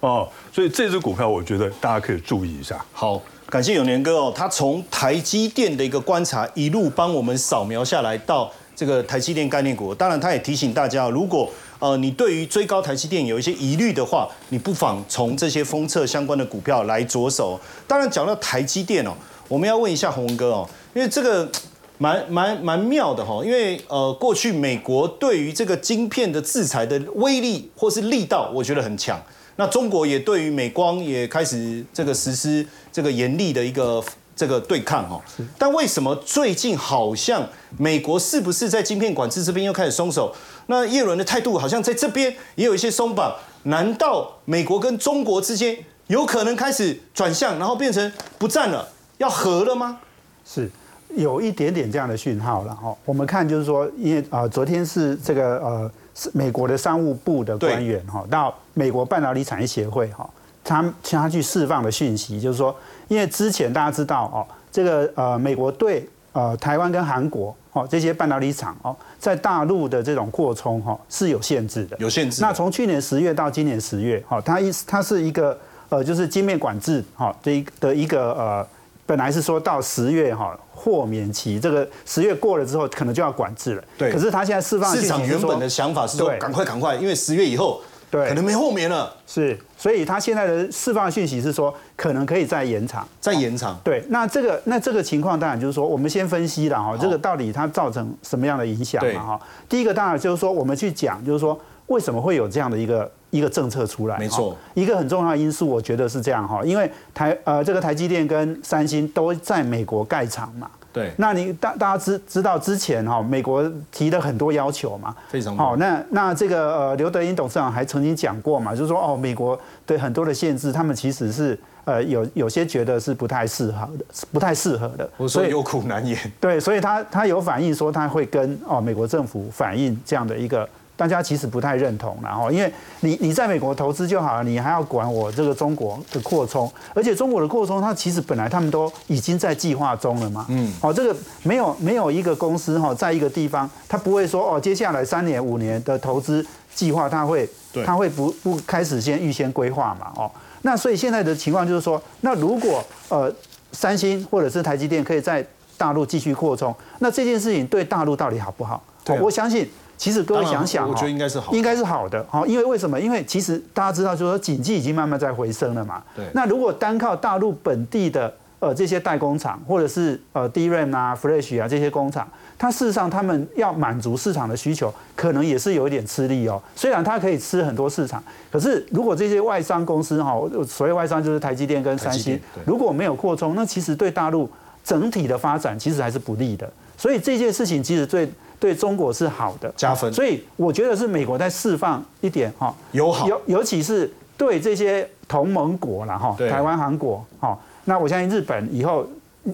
[0.00, 2.84] 哦，所以这只股票我觉得大家可以注意一下。
[2.92, 9.94] 好，感谢永年哥哦，他从台积电的一个观察一路帮我们扫描下来到这个台积电概念股。
[9.94, 17.58] 当然，他也提醒大家，如果呃你对于追高台积电有一些疑虑的话，你不妨从这些封测相关的股票来着手。
[17.88, 19.12] 当然，讲到台积电哦，
[19.48, 21.50] 我们要问一下洪文哥哦，因为这个
[21.98, 29.20] 蛮蛮蛮妙的哈，因为呃过去美国对于这个晶片的制裁的威力或是力道，我觉得很强。
[29.56, 34.04] 那中国也对于美光也开始这个实施这个严厉的一个
[34.36, 35.18] 这个对抗哈，
[35.56, 40.34] 但为什么最近好像美国是不是在晶片管制这边又开始松手？
[40.66, 45.78] 那叶伦的态度好像在这边也有一些松绑，难道美国跟中国之间
[46.08, 50.00] 有可能开始转向，然后变成不战了，要和了吗？
[50.44, 50.70] 是
[51.14, 52.94] 有一点点这样的讯号了哈。
[53.04, 55.90] 我们看就是说，因为啊，昨天是这个呃，
[56.32, 60.28] 美国的商务部的官员哈，到美国半导体产业协会哈，
[60.64, 62.74] 他他去释放的讯息，就是说，
[63.08, 72.42] 因为之前大家知道哦，这个呃，美国对呃台湾跟韩国哦这些半导体厂哦，在大陆的这种扩充哈是有限制的，有限制。
[72.42, 78.66] 那从去年十月到今年十月哈，它一它是一个呃，就是晶面管制哈的一的一个呃。
[79.06, 83.84] 本来是说到十月哈豁免期，这个十月过了之后，可能就要管制了。
[83.96, 84.12] 对。
[84.12, 89.14] 可是他现在释放市场原本的想法是说，赶快赶快，因为十月以后，对，可能没豁免了。
[89.26, 93.78] 是，所以他现在的释放讯息是说，可能可以再延长，再延长。
[93.84, 99.40] 对，那这个那这个情况当然就是说，我们先分析了哈，这个到底它造成什么样的影响嘛哈？
[99.68, 103.10] 第一个当然就是说，我们去讲，就是说为什么会有这样的一个。
[103.36, 130.68] 一个政策出来，没错，一个很重要的因素，我觉得是这样哈，因为台呃这个台积电跟三星都在美国盖厂嘛，对，那你大大家知知道之前哈，美国提了很多要求嘛，非常好，那那这个呃刘德英董事长还曾经讲过嘛，就是说哦美国对很多的限制，他们其实是呃有有些觉得是不太适合的，不太适合的，所以有苦难言，对，所以他他有反映说他会跟哦美国政府反映这样的一个。
[130.96, 140.46] 大家其实不太认同，然后因为你你在美国投资就好了，你还要管我这个中国的扩充，而且中国的扩充，它其实本来他们都已经在计划中了嘛。
[140.48, 147.46] 嗯，好，这个没有没有一个公司哈，在一个地方，他不会说哦，接下来三年五年的投资计划，他会
[147.84, 150.10] 他会不不开始先预先规划嘛？
[150.16, 150.30] 哦，
[150.62, 153.30] 那所以现在的情况就是说，那如果呃
[153.72, 158.82] 三星或者是台积电可以在大陆继续扩充，那这件事情对大陆到底好不好？
[159.20, 159.68] 我相信。
[159.96, 163.00] 其实各位想想，我觉得应该是好，应该是好的，哈，因为为什么？
[163.00, 166.02] 因为其实大家知道，就是说，经济已经慢慢在回升了嘛。
[166.14, 166.24] 对。
[166.34, 172.28] 那如果单靠大陆本地的呃这些代工厂，或者是呃 DRAM 啊、Flash 啊这些工厂，
[172.58, 176.62] 它事实上他们要满足市场的需求，可能也是有一点吃力哦。
[176.74, 180.34] 虽然它可以吃很多市场，可是如果这些外商公司哈，
[180.68, 184.50] 所谓外商就是台积电跟三星，如果没有扩充，那其实对大陆
[184.84, 186.70] 整体的发展其实还是不利的。
[186.98, 188.30] 所以这件事情其实最。
[188.58, 197.58] 对中国是好的加分，所以我觉得是美国在释放一点哈友好，尤尤其是对这些同盟国了哈，台湾、韩国哈。
[197.84, 199.06] 那我相信日本以后，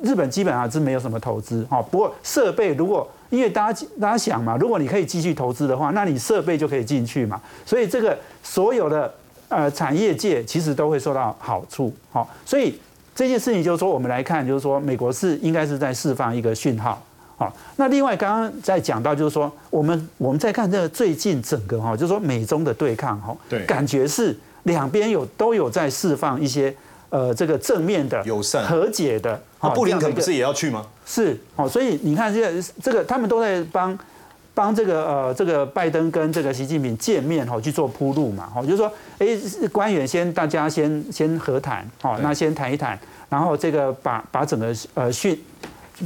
[0.02, 1.82] 日本基本上是没有什么投资哈。
[1.82, 7.40] 不过设备如果因为大家大家想嘛，如果你可以继续投资的话，那你设备就可以进去嘛。
[7.66, 9.12] 所以这个所有的
[9.48, 12.26] 呃产业界其实都会受到好处哈。
[12.46, 12.78] 所以
[13.14, 17.02] 这件事情就是说，我们来看就是说，美国是应该是在释放一个讯号。
[17.42, 26.72] 好，那另外刚刚在讲到，就是说，我们我们在看这个最近整个哈，就是说美中的对抗哈，对，感觉是两边有都有在释放一些
[27.11, 29.42] 呃这个正面的友善和解的。
[29.61, 30.87] 那布林肯不是也要去吗？
[31.05, 33.98] 是，哦，所以你看，这这个他们都在帮
[34.55, 39.26] 帮这个呃这个拜登跟这个习近平见面哈去做铺路嘛，哈，就是说，哎，
[39.72, 42.96] 官员先大家先先和谈，哦，那先谈一谈，
[43.28, 45.37] 然后这个把把整个呃讯。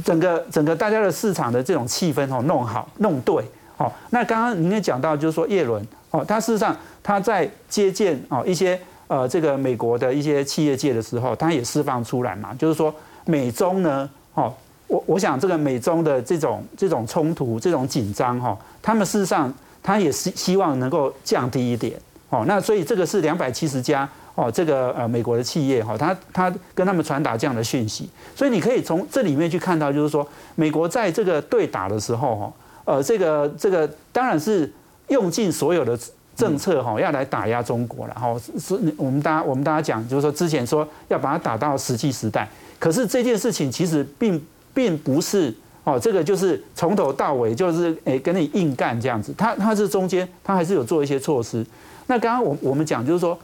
[0.03, 3.43] 整个整个大家的市场的这种气氛哦弄好弄对
[3.77, 12.93] 哦，那刚刚您也讲到就是说叶伦哦，他事实上他在接见哦一些呃这个美国的一些企业界的时候，他也释放出来嘛，就是说
[13.25, 14.53] 美中呢哦，
[14.87, 21.93] 我我想这个美中的这种这种冲突这种紧张哈，他们事实上他也是希望能够降低一点
[22.29, 24.09] 哦，那所以这个是两百七十家。
[24.37, 32.53] 哦，这个呃，美国的企业哈，他他跟他们传达这样的讯息，所以你可以从这里面去看到，就是说，美国在这个对打的时候哈，
[32.85, 34.71] 呃，这个这个当然是
[35.07, 35.97] 用尽所有的
[36.35, 38.39] 政策哈，要来打压中国了哈。
[38.59, 42.47] 是，我们大家我们大家讲，就是说之前说要把它打到石器时代，
[42.77, 44.39] 可是这件事情其实并
[44.71, 45.51] 并不是
[45.83, 51.65] 哦，这个就是从头到尾就是诶跟你硬干这样子，他他是中间他还是有做一些措施。
[52.05, 53.35] 那刚刚我我们讲就是说。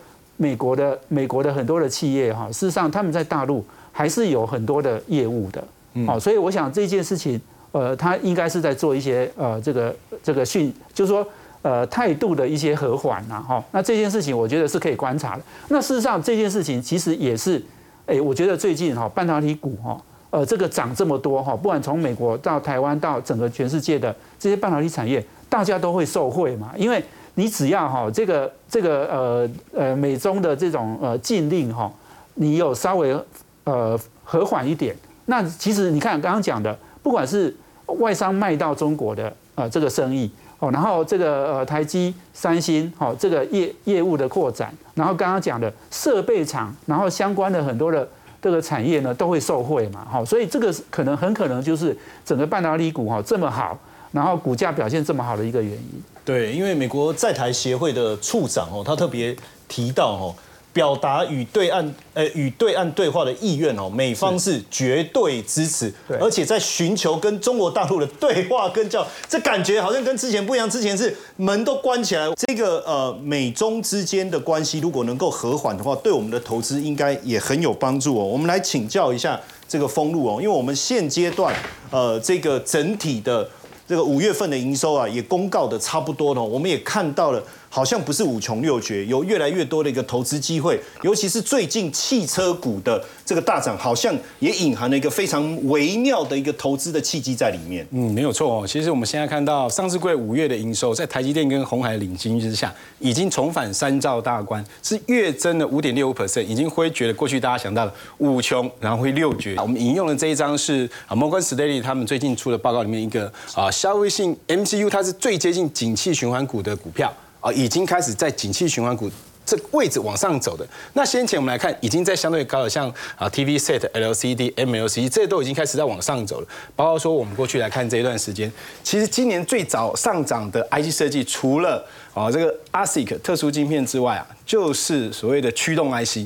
[0.44, 5.64] 美国的美国的很多的企业哈，事实上他们在大陆还是有很多的业务的，
[6.06, 7.40] 哦，所以我想这件事情，
[7.72, 11.26] 呃，他应该是在做一些呃这个这个训，就是说
[11.62, 15.42] 呃态度的一些和缓呐，哈，那这件事情我觉得是可以观察的。
[15.70, 17.64] 那事实上这件事情其实也是，
[18.06, 19.98] 哎，我觉得最近哈半导体股哈，
[20.30, 27.02] 呃这个涨这么多哈，不管从美国到台湾到整个全世界的这些半导体产业，大家都会受惠嘛，因为。
[27.36, 31.92] 你只要哈这个这个呃呃美中的这种呃禁令哈，
[32.36, 33.16] 你有稍微
[33.64, 37.56] 呃和缓一点，那其实你看刚刚讲的，不管是
[37.88, 48.08] 外商卖到中国的呃这个生意，哦，然后这个呃台积、三星，哦这个业业务的扩展，然后刚刚讲的设备厂，然后相关的很多的
[48.42, 53.78] 这个产业呢都会受惠嘛，好，所以这个可能很可能就是整个半导体股哈这么好，
[54.12, 56.04] 然后股价表现这么好的一个原因。
[56.26, 59.36] 对，因为美国在台协会的处长哦，他特别
[59.68, 60.36] 提到哦。
[60.74, 70.68] 表达与对岸呃与对岸对话的意愿哦，美方是绝对支持，而且在寻求跟中国大陆的对话跟叫，这感觉好像跟之前不一样。
[70.68, 78.26] 之前是门都关起来，这个呃美中之间的关系如果能够和缓的话，对我们的投资应该也很有帮助哦。
[78.26, 81.56] 我们来请教一下这个封路哦，因为我们现阶段
[81.92, 83.48] 呃这个整体的
[83.88, 87.44] 这个五月份的营收啊也公告的差不多了，我们也看到了。
[87.74, 97.84] 好像不是五穷六绝，有越来越多的一个投资机会，尤其是最近汽车股的这个大涨，好像也隐含了一个非常微妙的一个投资的契机在里面。
[97.90, 98.68] 嗯，没有错哦。
[98.68, 109.56] 其实我们现在看到上市柜五月的营收，在台积电跟红海领军之下，已经重返三兆大关，是月增的五点六五 percent，已经挥绝了过去大家想到的五穷，然后会六绝。
[109.56, 117.12] 我们引用的这一张是啊摩根士丹利他们最近出的报告里面一个啊消费性 MCU，它是最接近景气循环股的股票。
[117.44, 119.12] 啊，已经开始在景气循环股
[119.46, 120.66] 这位置往上走的。
[120.94, 126.48] 那先前我们来看，已经在相对高的，像啊 TV set、LCD、MLC 这些都已经开始在往上走了。
[126.78, 128.50] 包括说我们过去来看这一段时间，
[128.82, 136.20] 其实今年最早上涨的 IC 设计，除了啊这个 ASIC 特殊晶片之外啊，就是所谓的驱动 IC。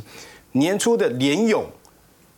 [0.52, 1.66] 年初的联咏、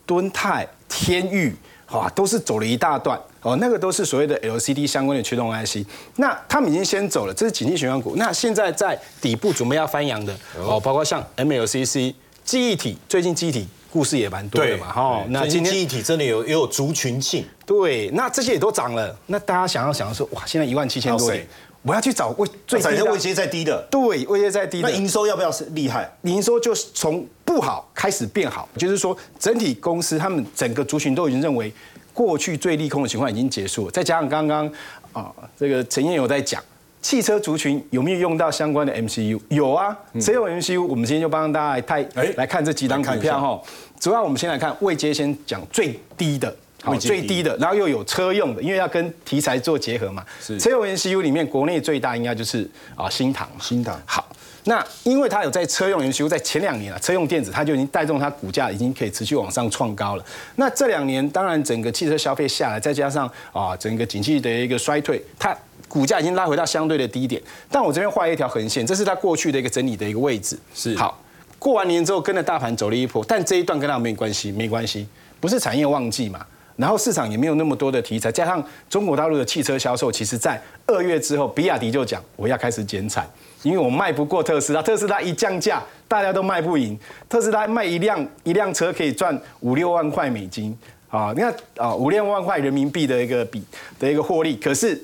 [0.05, 1.53] 敦泰、天域。
[1.89, 5.77] 啊，都是走了一大段哦，那个都是所谓的 LCD 相关的驱动 IC，
[6.17, 8.15] 那他们已经先走了，这是景气循环股。
[8.15, 15.23] 那现在在底部准备要翻扬的哦，包括像 MLCC 记忆体，最近记忆体故事也蛮多的嘛，哈。
[15.29, 19.17] 那今天记忆体真的有也有族群性，对，那这些也都涨了。
[19.27, 21.47] 那大家想要想要说，哇，现在一万七千多点，
[21.81, 26.09] 我要去找位最低位阶再低的，对，位阶再低的，那营收要不要是厉害？
[26.23, 31.73] 营收就是从不好开始变好，就是说整体公司他们整个族群都已经认为
[32.13, 34.69] 过去最利空的情况已经结束了，再加上刚刚
[35.13, 36.61] 啊这个陈燕有在讲
[37.01, 39.39] 汽车族群有没有用到相关的 MCU？
[39.47, 40.83] 有啊，谁有 MCU？
[40.83, 43.61] 我们今天就帮大家来太来看这几档股票哈。
[43.97, 50.25] 主要我们先来看位阶，先讲最低的，好最低的，然后又有车用的，因为要跟题材做结合嘛。
[50.41, 54.25] 是车用 MCU 里面国内最大应该就是啊新唐，新唐好。
[54.65, 60.23] 那因为它有在车用元修，在前两年啊，车用电子它就已经带动它股价已经可以持续往上创高了。
[60.57, 67.41] 那这两年当然整个汽车消费下来，再加上啊整个景气的一个衰退，它股价已经拉回到相对的低点。
[67.71, 70.59] 但我这边画一条横线，这是它过去的一个整理的一个位置。
[70.75, 71.19] 是好，
[71.57, 75.07] 过完年之后跟着大盘走了一波，但这一段跟它没关系，没关系，
[75.39, 76.45] 不是产业旺季嘛。
[76.79, 83.29] 然后市场也没有那么多的题材，加上中国大陆的汽车销售，其实在二月之后，比亚迪就讲我要开始减产。
[83.63, 86.97] 因为我卖不过特斯拉，特斯拉一降价，大家都卖不赢。
[87.27, 90.73] 特斯拉卖一辆一辆车可以赚五六万块美金
[91.09, 91.33] 啊！
[91.35, 93.61] 你看啊，五六万块人民币的一个比
[93.99, 94.97] 的一个获利，可是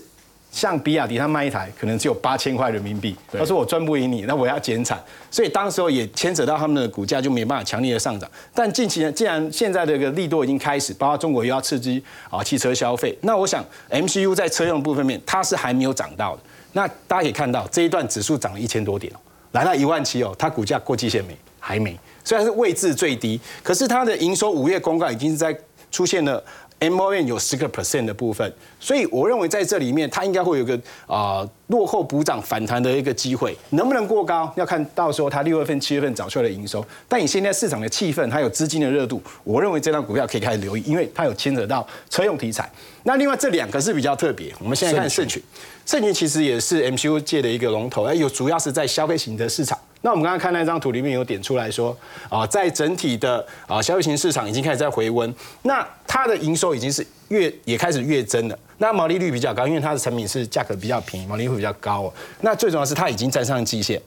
[0.56, 3.13] 像比亚迪，他卖一台可能只有八千块人民币。
[3.30, 4.98] 他说我赚不赢你，那我要减产，
[5.30, 8.32] 所以当时候也牵扯到他们的股价就没办法强烈的上涨。
[8.54, 16.41] 但近期呢，既然现在这个利多已经开始，包括中国又要刺激啊汽车消费，那我想 MCU 在车用部分面，它是还没有涨到的。
[16.72, 19.18] 那大家可以看到，这一段指数涨了一千多点哦，
[19.52, 21.38] 来到一万七哦，它股价过季线没？
[21.60, 25.54] 还没，虽然是位置最低，可是它的营收五月公告已经是在
[25.91, 26.41] 出现了
[26.80, 36.86] M O N 有十个 percent 的部分，所以我认为在这里面它应该会有个啊落后补涨反弹的一个机会，能不能过高要看到时候它六月份、七月份找出来的营收。
[37.08, 42.70] 但以现在市场的气氛还有资金的热度，我认为这张股票可以开始留意，因为它有牵扯到车用题材。
[43.04, 45.42] 那另外这两个是比较特别，我们现在看盛群。
[45.86, 49.78] 盛群其实也是 MCU 界的一个龙头，哎，有主要是在消费型的市场。
[50.06, 51.98] 那我们刚刚看那张图里面有点出来说，
[52.30, 62.13] 啊，在整体的啊消费型市场已经开始在回温，那它的营收已经是越也开始越增了，那毛利率比较高，因为它的产品是价格比较便宜，毛利率比较高哦。
[62.41, 64.00] 那最重要是它已经站上季线，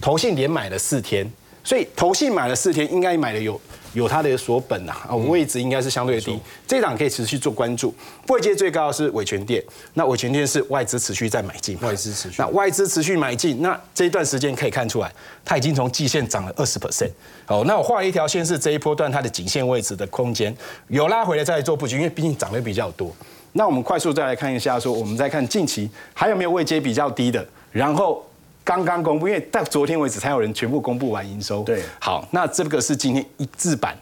[0.00, 1.30] 投信连买了四天，
[1.62, 3.60] 所以投信买了四天，应该买了有。
[3.96, 7.94] 有它的锁本呐，啊，位置应该是相对低，这档可以持续做关注。
[8.28, 15.10] 位阶最高的是伟全店，那伟全店是外资持续在买进，外资持续，那外资持续买进，那这一段时间可以看出来，
[15.46, 17.10] 它已经从季线涨了二十 percent。
[17.46, 20.54] 哦，那我画一条线是这一波段它的颈线位置的空间，
[20.88, 23.10] 有拉回来再做布局，因为毕竟涨得比较多。
[23.52, 28.22] 那我们快速再来看一下，说我们再看近期还有没有位阶比较低的，然后。
[28.66, 31.62] 刚刚公布，因为到昨天为止才有人全部公布完营收。
[31.62, 33.96] 对，好，那这个是今天一字板，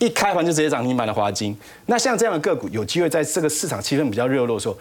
[0.00, 1.56] 一开盘就直接涨停板的华金。
[1.86, 4.76] 那像这样的个股，有机会在这个市场气氛比较热络的时候，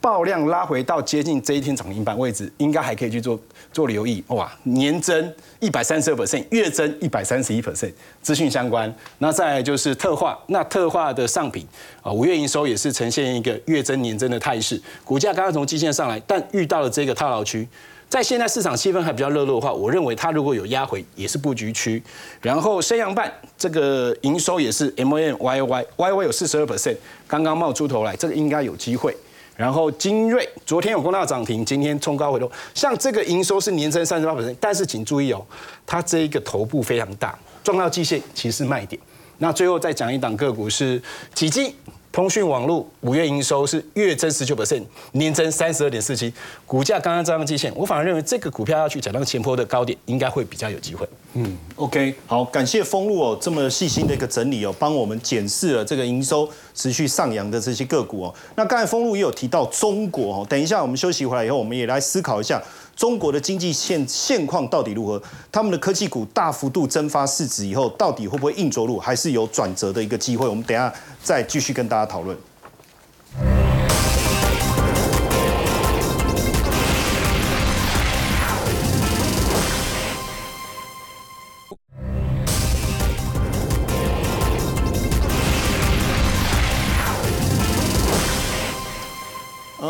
[0.00, 3.38] 爆量拉回到接近这一天涨停板位置，应该还可以去做
[3.70, 4.24] 做留意。
[4.28, 7.92] 哇，年增一百三十二 percent，月增一百三十一 percent，
[8.22, 8.90] 资讯相关。
[9.18, 11.66] 那再来就是特化，那特化的上品
[12.00, 17.68] 啊，五月营收也是呈现一个月增年增的态势，股价刚刚从基线上来，但遇到了这个套牢区。
[18.08, 22.02] 在现在市场气氛还比较热络的话，我认为它如果有压回，也是布局区。
[22.40, 26.96] 然后升阳半这个营收也是 M N Y Y Y Y 有四十二 percent，
[27.26, 29.14] 刚刚冒出头来，这个应该有机会。
[29.54, 35.44] 然后精锐昨天有公道涨停，今天冲高回落，像这个营收是年增三十八 percent，但是请注意哦，
[35.84, 39.00] 它这一个头部非常大，撞到季线其实是卖点。
[39.38, 41.02] 那最后再讲一档个股是
[41.34, 41.74] 几基。
[42.10, 44.82] 通讯网络五月营收是月增十九 percent，
[45.12, 46.32] 年增三十二点四七，
[46.66, 51.06] 股价刚刚站上季线，我反而认为这个股票要去找到前坡的高点，应该会比较有机会。
[51.34, 56.48] 嗯，OK，好，感谢丰路哦这么细心的一个整理哦，帮我们检视了这个营收
[56.78, 58.34] 持续上扬的这些个股哦。
[58.54, 62.62] 那刚才峰露也有提到中国哦，等一下我们休息回来以后，我们也来思考一下
[62.94, 65.20] 中国的经济现现况到底如何？
[65.50, 70.46] 他们的科技股大幅度蒸发市值以后，到底会不会硬着陆，还是有转折的一个机会？
[70.46, 72.36] 我们等下再继续跟大家讨论。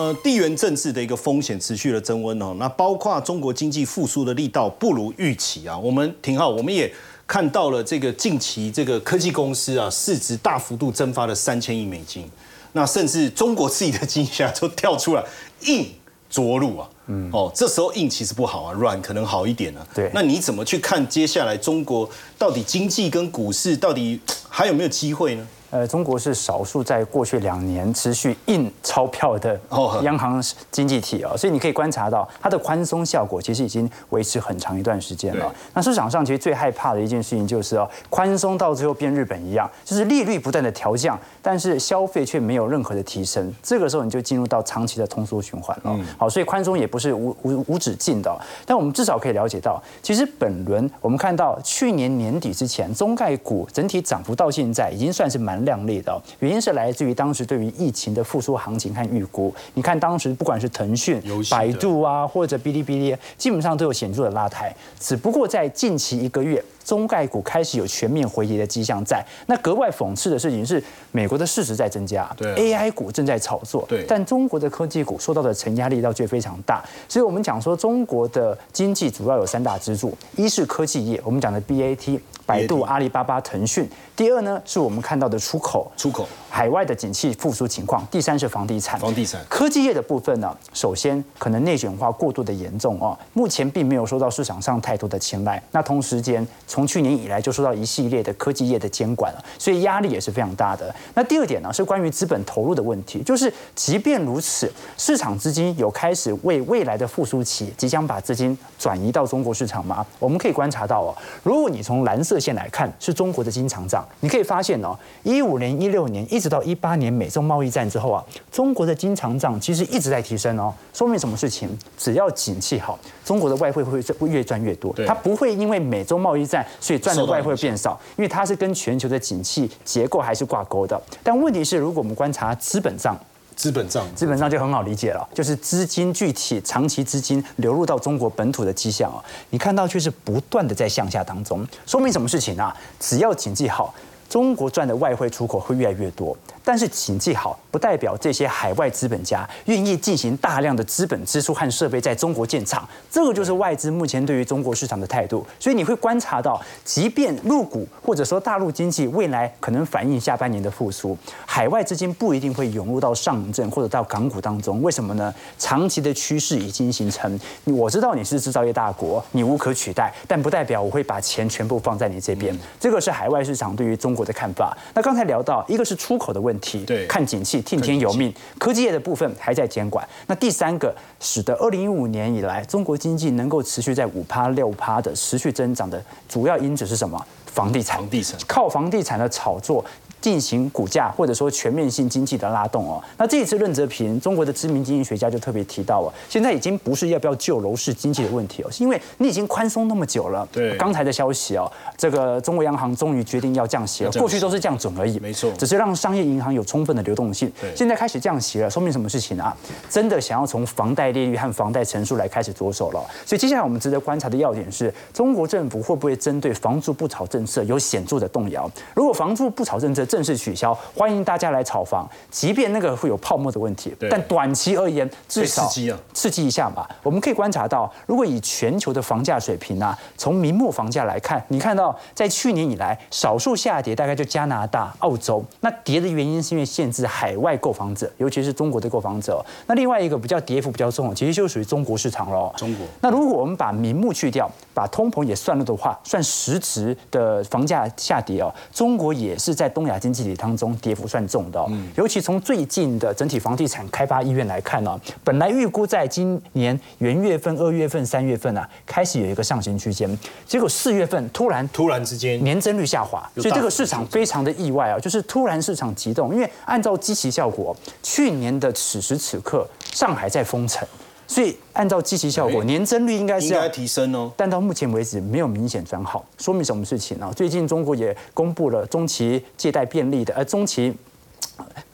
[0.08, 5.76] 呃，地缘政治的一个风险持续的增温哦，那包括中国经济复苏的力道不如预期啊。
[5.76, 6.90] 我们挺好，我们也
[7.26, 12.26] 看到了这个近期这个科技公司啊，市值大幅度蒸发了三千亿美金，
[12.72, 15.22] 那甚至中国自己的经济学家都跳出来
[15.66, 15.86] 硬
[16.30, 16.88] 着陆啊。
[17.08, 19.86] 嗯，哦，这时候硬其实不好啊，软可能好一点呢。
[19.94, 25.46] 对，那你怎么去看接下来中国到底经济跟股市到底还有没有机会呢？
[25.70, 35.54] 呃，中国是少数在过去两年持续印钞票的哦央行经济体哦，所以你可以观察到它的宽松效果其实已经维持很长一段时间了。
[35.74, 45.94] 那市场上其实最害怕的一件事情就是哦，宽松到最后变日本一样，就是利率不断的调降，但是消费却没有任何的提升，这个时候你就进入到长期的通缩循环了。
[46.16, 59.54] 好，所以宽松也不是无无无止境的哦，但我们至少可以了解到，其实本轮我们看到去年年底之前，中概股整体涨幅到现在已经算是蛮亮丽的哦，原因是来自于当时对于疫情的复苏行情和预估。
[59.74, 66.62] 你看当时不管是腾讯百度啊，或者哔哩哔哩，基本上都有显著的拉抬，只不过在近期一个月。
[66.88, 70.82] 中概股开始有全面回跌的迹象在，那格外讽刺的事情是，
[71.12, 74.06] 美国的市值在增加对啊，AI 股正在炒作，对。
[74.08, 83.84] 但中国的科技股受到的承压力道却非常大，所以我们讲说中国的经济主要有三大支柱，一是科技业，我们讲的 BAT，百度、阿里巴巴、腾讯；
[84.16, 88.98] 第二呢是我们看到的出口，出口海外的景气复苏情况；第三是房地产。
[88.98, 95.62] 房地产科技业的部分呢，首先可能内卷化过度的严重哦，目前并没有受到市场上太多的青睐。
[95.72, 100.94] 那同时间，从去年以来就受到一系列的科技业的监管了，所以压力也是非常大的。
[101.14, 110.04] 那第二点呢，是关于资本投入的问题，就是即便如此，市场资金有开始为未来的复苏期即将把资金转移到中国市场吗？
[110.18, 121.68] 我们可以观察到哦，如果你从蓝色线来看，是中国的经常账，你可以发现哦，一五年、一六年一直到一八年美中贸易战之后啊，中国的经常账其实一直在提升哦，说明什么事情？
[121.96, 124.92] 只要景气好，中国的外汇会会越赚越多。
[124.94, 131.00] 对，它不会因为美中贸易战所以赚的外汇变少，因为它是跟全球的景气结构还是挂钩的。
[131.22, 133.18] 但问题是，如果我们观察资本账，
[133.56, 134.06] 资本账。
[134.14, 139.18] 资本上就很好理解了，就是资金具体长期资金流入到中国本土的迹象啊，
[139.50, 142.76] 你看到却是不断的在向下当中，说明什么事情啊？
[143.00, 143.92] 只要经济好，
[144.28, 146.36] 中国赚的外汇出口会越来越多。
[146.68, 155.46] 但是请记好，不代表这些海外资本家愿意进行大量的资本支出和设备在中国建厂，这个就是外资目前对于中国市场的态度。
[155.58, 161.16] 所以你会观察到，即便入股或者说大陆经济未来可能反映下半年的复苏，
[161.46, 164.82] 海外资金不一定会涌入到上证或者到港股当中。
[164.82, 165.34] 为什么呢？
[165.58, 167.40] 长期的趋势已经形成。
[167.64, 172.54] 我知道你是制造业大国，你无可取代，但不代表我会把钱全部放在你这边。
[172.78, 174.76] 这个是海外市场对于中国的看法。
[174.92, 176.57] 那刚才聊到一个是出口的问题。
[176.86, 178.32] 对看景气，听天由命。
[178.58, 180.06] 科技业的部分还在监管。
[180.26, 187.18] 那第三个，使得二零一五年以来中国经济能够持续在五趴六趴的持续增长的主要因子是什么？
[187.46, 187.98] 房地产。
[187.98, 189.84] 房地产靠房地产的炒作。
[190.20, 193.00] 进行股价或者说全面性经济的拉动哦。
[193.16, 200.46] 那这一次任泽平，中国的知名经济学家就特别提到哦，现在已经不是要不要救楼市经济的问题哦，是因为你已经宽松那么久了。
[200.50, 207.52] 对刚才的消息哦，这个中国央行终于决定要降息了，过去都是降准而已，没错只是让商业银行有充分的流动性。
[207.60, 209.54] 对现在开始降息了，说明什么事情啊？
[209.90, 213.04] 真的想要从房贷利率和房贷成数来开始着手了。
[213.26, 218.70] 所以接下来我们值得观察的要点是，中国政府会不会针对房住不炒政策有显著的动摇？
[218.94, 226.86] 如果房住不炒政策正式取消，欢迎大家来炒房，即便那个会有泡沫的问题，但短期而言，至少刺激啊刺激一下嘛。
[227.02, 235.44] 我们可以观察到，如果以全球的房价水平啊，从明末房价来看，你看到在去年以来，少数下跌大概就加拿大、澳洲。
[235.60, 239.44] 那跌的原因是因为限制海外购房者，尤其是中国的购房者。
[239.66, 242.52] 那另外一个比较跌幅比较重，其实就属于中国市场喽。
[242.56, 251.70] 中国那如果我们把名目去掉，把通膨也算了的话，算实质的房价下跌哦，中国也是在东亚经济体当中跌幅算重的哦。
[251.96, 270.84] 尤其从最近的整体房地产开发意愿来看呢、本来预估在今年元月份、二月份、三月份啊，开始有一个上行区间，结果四月份突然突然之间年增率下滑，所以这个市场非常的意外啊，就是突然市场急动，因为按照积极效果，去年的此时此刻上海在封城，
[271.28, 274.32] 所以按照积极效果，哎年增率应该是要提升哦。
[274.36, 277.32] 但到目前为止没有明显转好，说明什么事情呢？
[277.36, 280.92] 最近中国也公布了中期借贷便利的，而，中期。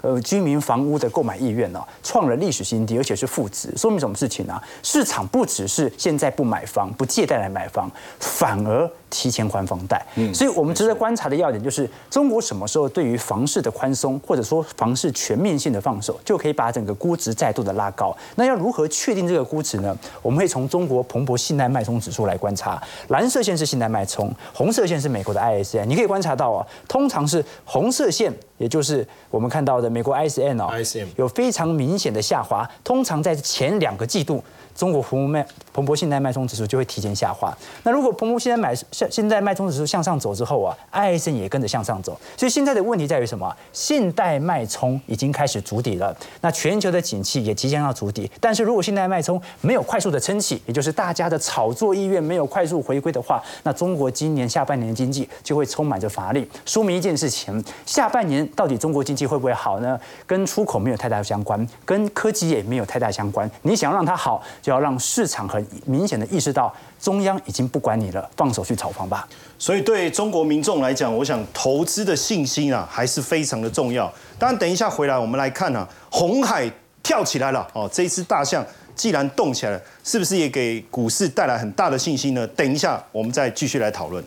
[0.03, 10.05] 呃，居民房屋的购买意愿呢、创了历史新低，而且是负值，说明什么事情呢、市场不只是现在不买房、不借贷来买房，反而提前还房贷。
[10.17, 18.15] 嗯所以我们值得观察的要点就是，中国什么时候对于房市的宽松，或者说房市全面性的放手，就可以把整个估值再度的拉高。
[18.35, 19.97] 那要如何确定这个估值呢？
[20.21, 25.85] 我们会从中国蓬勃信贷脉冲指数来观察，蓝色线是信贷脉冲，红色线是美国的 ISM。
[25.85, 34.43] 你可以观察到啊，通常是红色线，也就是我们看到的美国 ISM 哦 ISM 有非常明显的下滑，通常在前两个季度。
[34.75, 37.57] 中国蓬勃脉彭博信贷脉冲指数就会提前下滑。
[37.85, 38.75] 那如果蓬勃信贷买
[39.11, 42.19] 现在脉冲指数向上走之后啊艾森也跟着向上走。
[42.37, 43.55] 所以现在的问题在于什么？
[43.73, 48.31] 信贷脉冲已经开始筑底了，那全球的景气也即将要筑底。
[48.41, 56.49] 但是如果信贷脉冲没有快速的撑起，也就是大家的炒作意愿没有快速回归的话，那中国今年下半年的经济就会充满着乏力。
[56.65, 59.99] 说明一件事情：下半年到底中国经济会不会好呢？
[60.27, 63.51] 跟出口没有太大相关，跟科技也没有太大相关。
[63.63, 66.73] 你想要让它好，就要让市场很明显的意识到，
[67.05, 69.29] 中央已经不管你了，放手去炒房吧。
[69.59, 74.11] 所以对中国民众来讲，我想投资的信心啊，还是非常的重要。
[74.39, 76.71] 当然，等一下回来我们来看啊，红海
[77.03, 82.47] 跳起来了哦，这一只大象既然动起来了，是不是也给股市带来很大的信心呢？
[82.47, 84.25] 等一下我们再继续来讨论。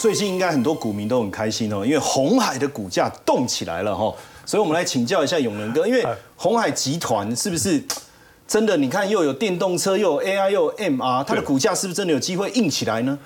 [0.00, 4.10] 最近应该很多股民都很开心哦，因为红海的股价动起来了哈，
[4.46, 6.02] 所以我们来请教一下永仁哥，因为
[6.36, 7.84] 红海集团是不是
[8.48, 8.78] 真的？
[8.78, 13.18] 你看又有电动车，又有 AI，又有 MR，它的股价是不是真的有机会硬起来呢？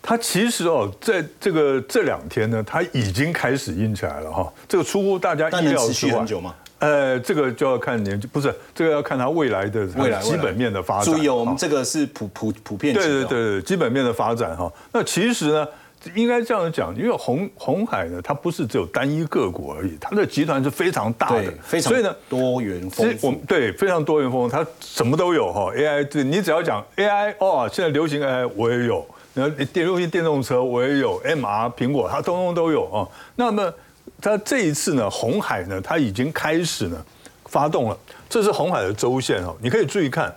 [0.00, 5.92] 它其实哦，在这个这两天呢，它已经开始硬起来了哈，这个出乎大家意料之外。
[5.92, 6.54] 续很久吗？
[6.78, 11.04] 呃，这个就要看年，不是这个要看它未来的未来基本面的发展。
[11.04, 14.72] 注意哦，我们哈这个是普普普遍对对对对，基本面的发展哈。
[14.92, 15.68] 那其实呢，
[16.14, 22.14] 应该这样讲，因为红红海呢，它不是只有单一个股而已，它的集团是非常大的，，非常所以呢。
[22.28, 22.90] 多元
[23.22, 23.34] 我。
[23.46, 25.72] 对非常多元丰富，它什么都有哈。
[25.74, 33.08] AI，对你只要讲 AI 哦，现在流行 AI 我也有，然后电流行电动车我也有，MR 苹果它通通都有哦。
[33.36, 33.72] 那么
[34.20, 37.04] 它这一次呢，红海呢，它已经开始呢
[37.46, 37.98] 发动了，
[38.28, 40.34] 这是红海的周线哈，你可以注意看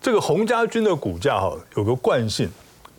[0.00, 2.48] 这个洪家军的股价哈，有个惯性。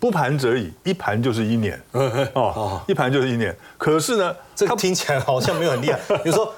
[0.04, 1.82] 不盘则已，一盘就是一年
[2.36, 3.56] 哦，一盘就是一年。
[3.78, 5.98] 可是呢，这个听起来好像没有很厉害。
[6.22, 6.54] 比如说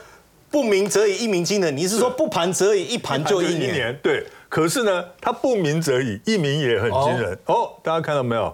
[0.50, 1.78] 不鸣则已，一鸣惊人。
[1.78, 3.96] 你是说不盘则已，一盘就一年？
[4.02, 4.26] 对。
[4.50, 8.52] 可是呢，它不鸣则已，一鸣也很惊人哦大家看到没有？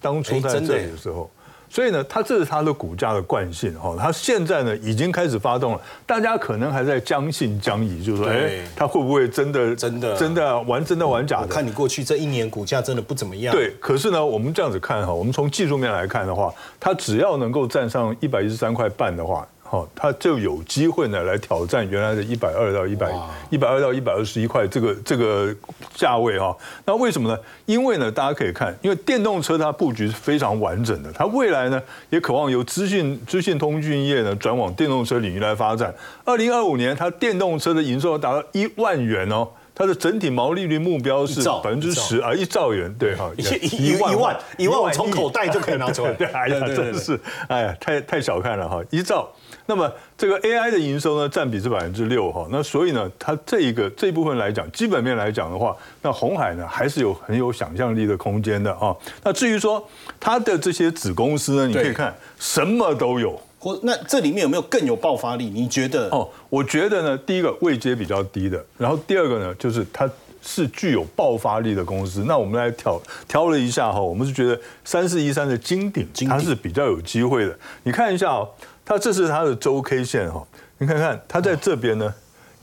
[0.00, 1.30] 当初在这里的时候，
[1.70, 3.94] 所以呢，它这是它的股价的惯性哈。
[3.96, 11.42] 它现在呢已经开始发动了，大家可能还在将信将疑，就是说，对哎，它会不会真的真的真的玩真的玩假的？
[11.44, 23.08] 我看你过去这一年股价真的不怎么样。，对，可是呢，我们这样子看哈，我们从技术面来看的话，它只要能够站上一百一十三块半的话，哈，它就有机会呢来挑战原来的一百二到一百
[23.50, 25.54] 一百二到一百二十一块这个这个
[25.94, 26.56] 价位哈。
[26.84, 27.38] 那为什么呢？
[27.66, 35.94] 因为呢，大家可以看，因为电动车它布局是非常完整的，它未来呢也渴望由资讯资讯通讯业呢转往电动车领域来发展。
[36.24, 39.46] 二零二五年，它电动车的营收达到一万元哦。
[39.80, 44.12] 它的整体毛利率目标是百分之十啊，一兆元，对哈，一一一万
[44.58, 47.18] 一万，我从口袋就可以拿出来， 对，哎呀，真是，
[47.48, 49.26] 哎呀，太太小看了哈，一兆。
[49.64, 58.94] 那么这个 AI 的营收呢，占比是百分之六哈，那所以呢，它这一个这一部分来讲，基本面来讲的话，那红海呢还是有很有想象力的空间的啊。
[59.24, 59.82] 那至于说
[60.20, 63.40] 它的这些子公司呢，你可以看什么都有。
[63.60, 65.44] 或那这里面有没有更有爆发力？
[65.44, 66.08] 你觉得？
[66.08, 70.10] 哦，我觉得呢，第一个位阶比较低的，然后第二个呢，就是它
[70.42, 72.24] 是具有爆发力的公司。
[72.26, 77.54] 那我们来挑挑了一下哈，我们是觉得三四一三的金鼎，它是比较有机会的。
[77.82, 78.48] 你看一下哦，
[78.84, 80.42] 它这是它的周 K 线哈，
[80.78, 82.14] 你看看它在这边呢，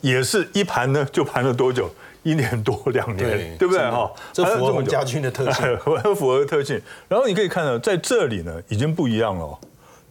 [0.02, 1.90] 也是一盘呢就盘了多久？
[2.24, 4.12] 一年多两年，对不对哈？
[4.34, 6.82] 这符合家军的特性，很 符合特性。
[7.08, 9.58] 然后你可以看到，在这里呢，已经不一样了。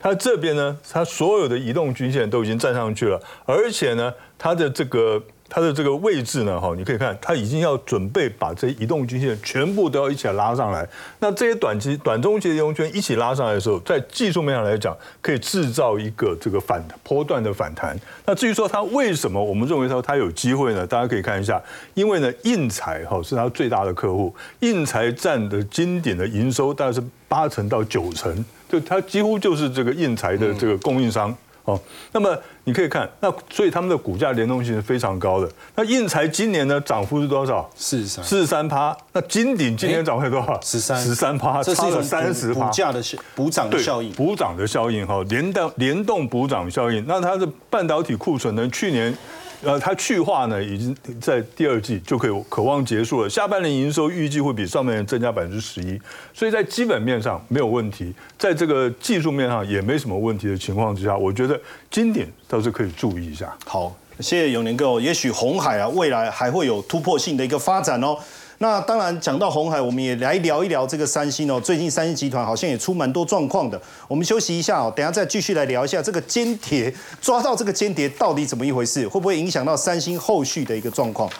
[0.06, 10.88] 它这边呢，它所有的移动均线都已经站上去了，而且呢，它的这个它的这个位置呢，哈，你可以看，它已经要准备把这移动均线全部都要一起拉上来。
[11.18, 17.98] 那这些短期、短中期的移动圈一起拉上来的时候，在技术面上来讲，可以制造一个这个反波段的反弹。
[18.26, 20.86] 那至于说它为什么我们认为说它有机会呢？
[20.86, 21.60] 大家可以看一下，
[21.94, 28.44] 因为呢，印材哈是它最大的客户，印材占的经典的营收大概是八成到九成。
[28.68, 31.80] 就它几乎就是这个印材的这个供应商哦，
[32.12, 35.50] 那么你可以看，那所以他们的股价联动性是非常高的。
[35.74, 37.68] 那印材今年呢涨幅是多少？
[37.74, 38.96] 四十三，四十三趴。
[39.12, 40.60] 那金鼎今年涨幅多少？
[40.62, 42.66] 十三，十三趴，差了三十趴。
[42.66, 43.02] 股价的
[43.34, 47.04] 补涨的效应，补涨的效应哈，联动联动补涨效应。
[47.08, 48.68] 那它的半导体库存呢？
[48.70, 49.16] 去年。
[49.62, 53.28] 呃，它去化呢，已经在第二季就可以渴望结束了。
[53.28, 56.00] 下半年营收预计会比上半年增加百分之十一，
[56.34, 61.58] 所以在基本面上没有问题，在这个技术面上也没什么问题的情况之下，我觉得
[61.90, 63.56] 经典倒是可以注意一下。
[63.64, 65.00] 好，谢谢永年哥。
[65.00, 68.16] 也许红海啊，未来还会有突破性的一个发展哦。
[68.58, 71.60] 那当然，讲到红海，我们也来聊一聊这个三星哦。
[71.60, 73.80] 最近三星集团好像也出蛮多状况的。
[74.08, 81.30] 我们休息一下哦，等下再继续来聊一下这个间谍抓到这个间谍到底怎么一回事，会不会影响到三星后续的一个状况？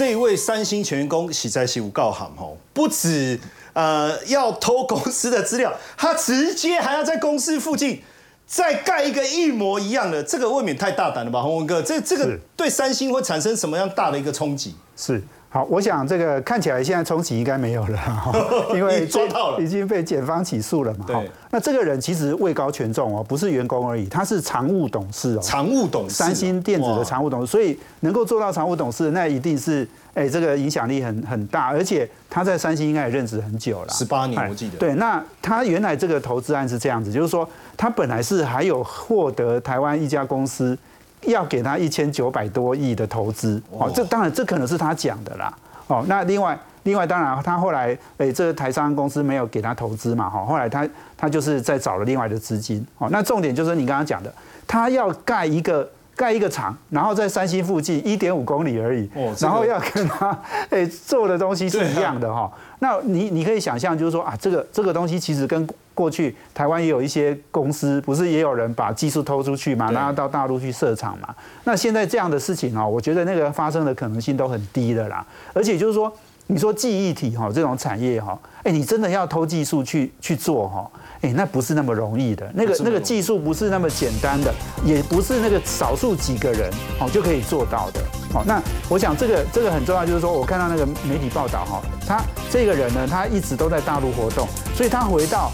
[0.00, 3.38] 这一位三星全员工喜在西武告行吼，不止
[3.74, 8.00] 呃要偷公司的资料，他直接还要在公司附近
[8.46, 14.74] 再盖一个一模一样的，这个未免太大胆了吧，洪文哥，这这个对三星会产生什么样大的一个冲击？
[14.96, 15.22] 是。
[15.52, 17.98] 好，我想这个看起来现在冲击应该没有了，
[18.72, 21.04] 因为抓到了，已经被检方起诉了嘛。
[21.08, 29.84] 对，那这个人其实位高权重哦，不是员工而已，他是常务董事哦，常务董事，三星电子的常务董事，所以能够做到常务董事，那一定是
[30.14, 34.78] 哎，这个影响力很很大，而且他在三星应该也任职很久了，十八年我记得。
[34.78, 40.78] 对，那他原来这个投资案是这样子，就是说他本来是还有获得台湾一家公司
[41.22, 45.52] 要给他一千九百多亿的投资，哦，这当然这可能是他讲的啦。
[45.86, 54.32] 哦，那另外，另外当然，他后来，诶，这个台商公司没有给他投资嘛，哈，后来他他就是在找了另外的资金，哦，那重点就是你刚刚讲的，
[54.68, 60.38] 他要盖一个盖一个厂，然后在山西附近一点五公里而已，哦，然后要跟他
[60.70, 62.48] 诶做的东西是一样的哈，
[62.78, 65.68] 那你你可以想象，就是说啊，这个这个东西其实跟
[66.00, 71.28] 过去台湾也有一些公司，不是也有人把技术偷出去嘛，然后到大陆去设厂嘛？
[71.64, 75.26] 那现在这样的事情哦，我觉得那个发生的可能性都很低的啦。
[75.52, 76.10] 而且就是说，
[76.46, 80.90] 你说记忆体哈这种产业哈，哎，你真的要偷技术去去做哈，
[81.20, 82.50] 哎，那不是那么容易的。
[82.54, 84.50] 那个那个技术不是那么简单的，
[84.82, 88.00] 也不是那个少数几个人哦就可以做到的。
[88.32, 95.52] 哦，那我想这个这个很重要，就是说我看到那个媒体报道哈，他这个人呢，他一直都在大陆活动，所以他回到。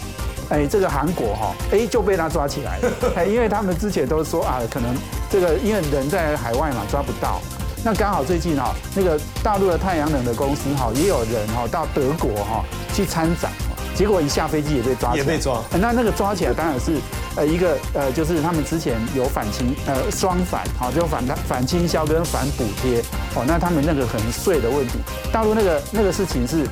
[0.49, 2.91] 哎，这个韩国哈，哎就被他抓起来了。
[3.15, 4.95] 哎，因为他们之前都说啊，可能
[5.29, 7.41] 这个因为人在海外嘛，抓不到。
[7.83, 13.51] 那刚好最近哈，那个大陆的太阳能的公司哈，也有人哈到德国哈去参展，
[13.95, 15.61] 结果一下飞机也被抓，也被抓。
[15.71, 16.93] 那那个抓起来当然是
[17.35, 22.99] 呃一个呃，就是他们之前有反倾呃双反，好就反反倾销跟反补贴。
[23.35, 24.95] 哦，那他们那个可能税的问题，
[25.31, 26.65] 大陆那个那个事情是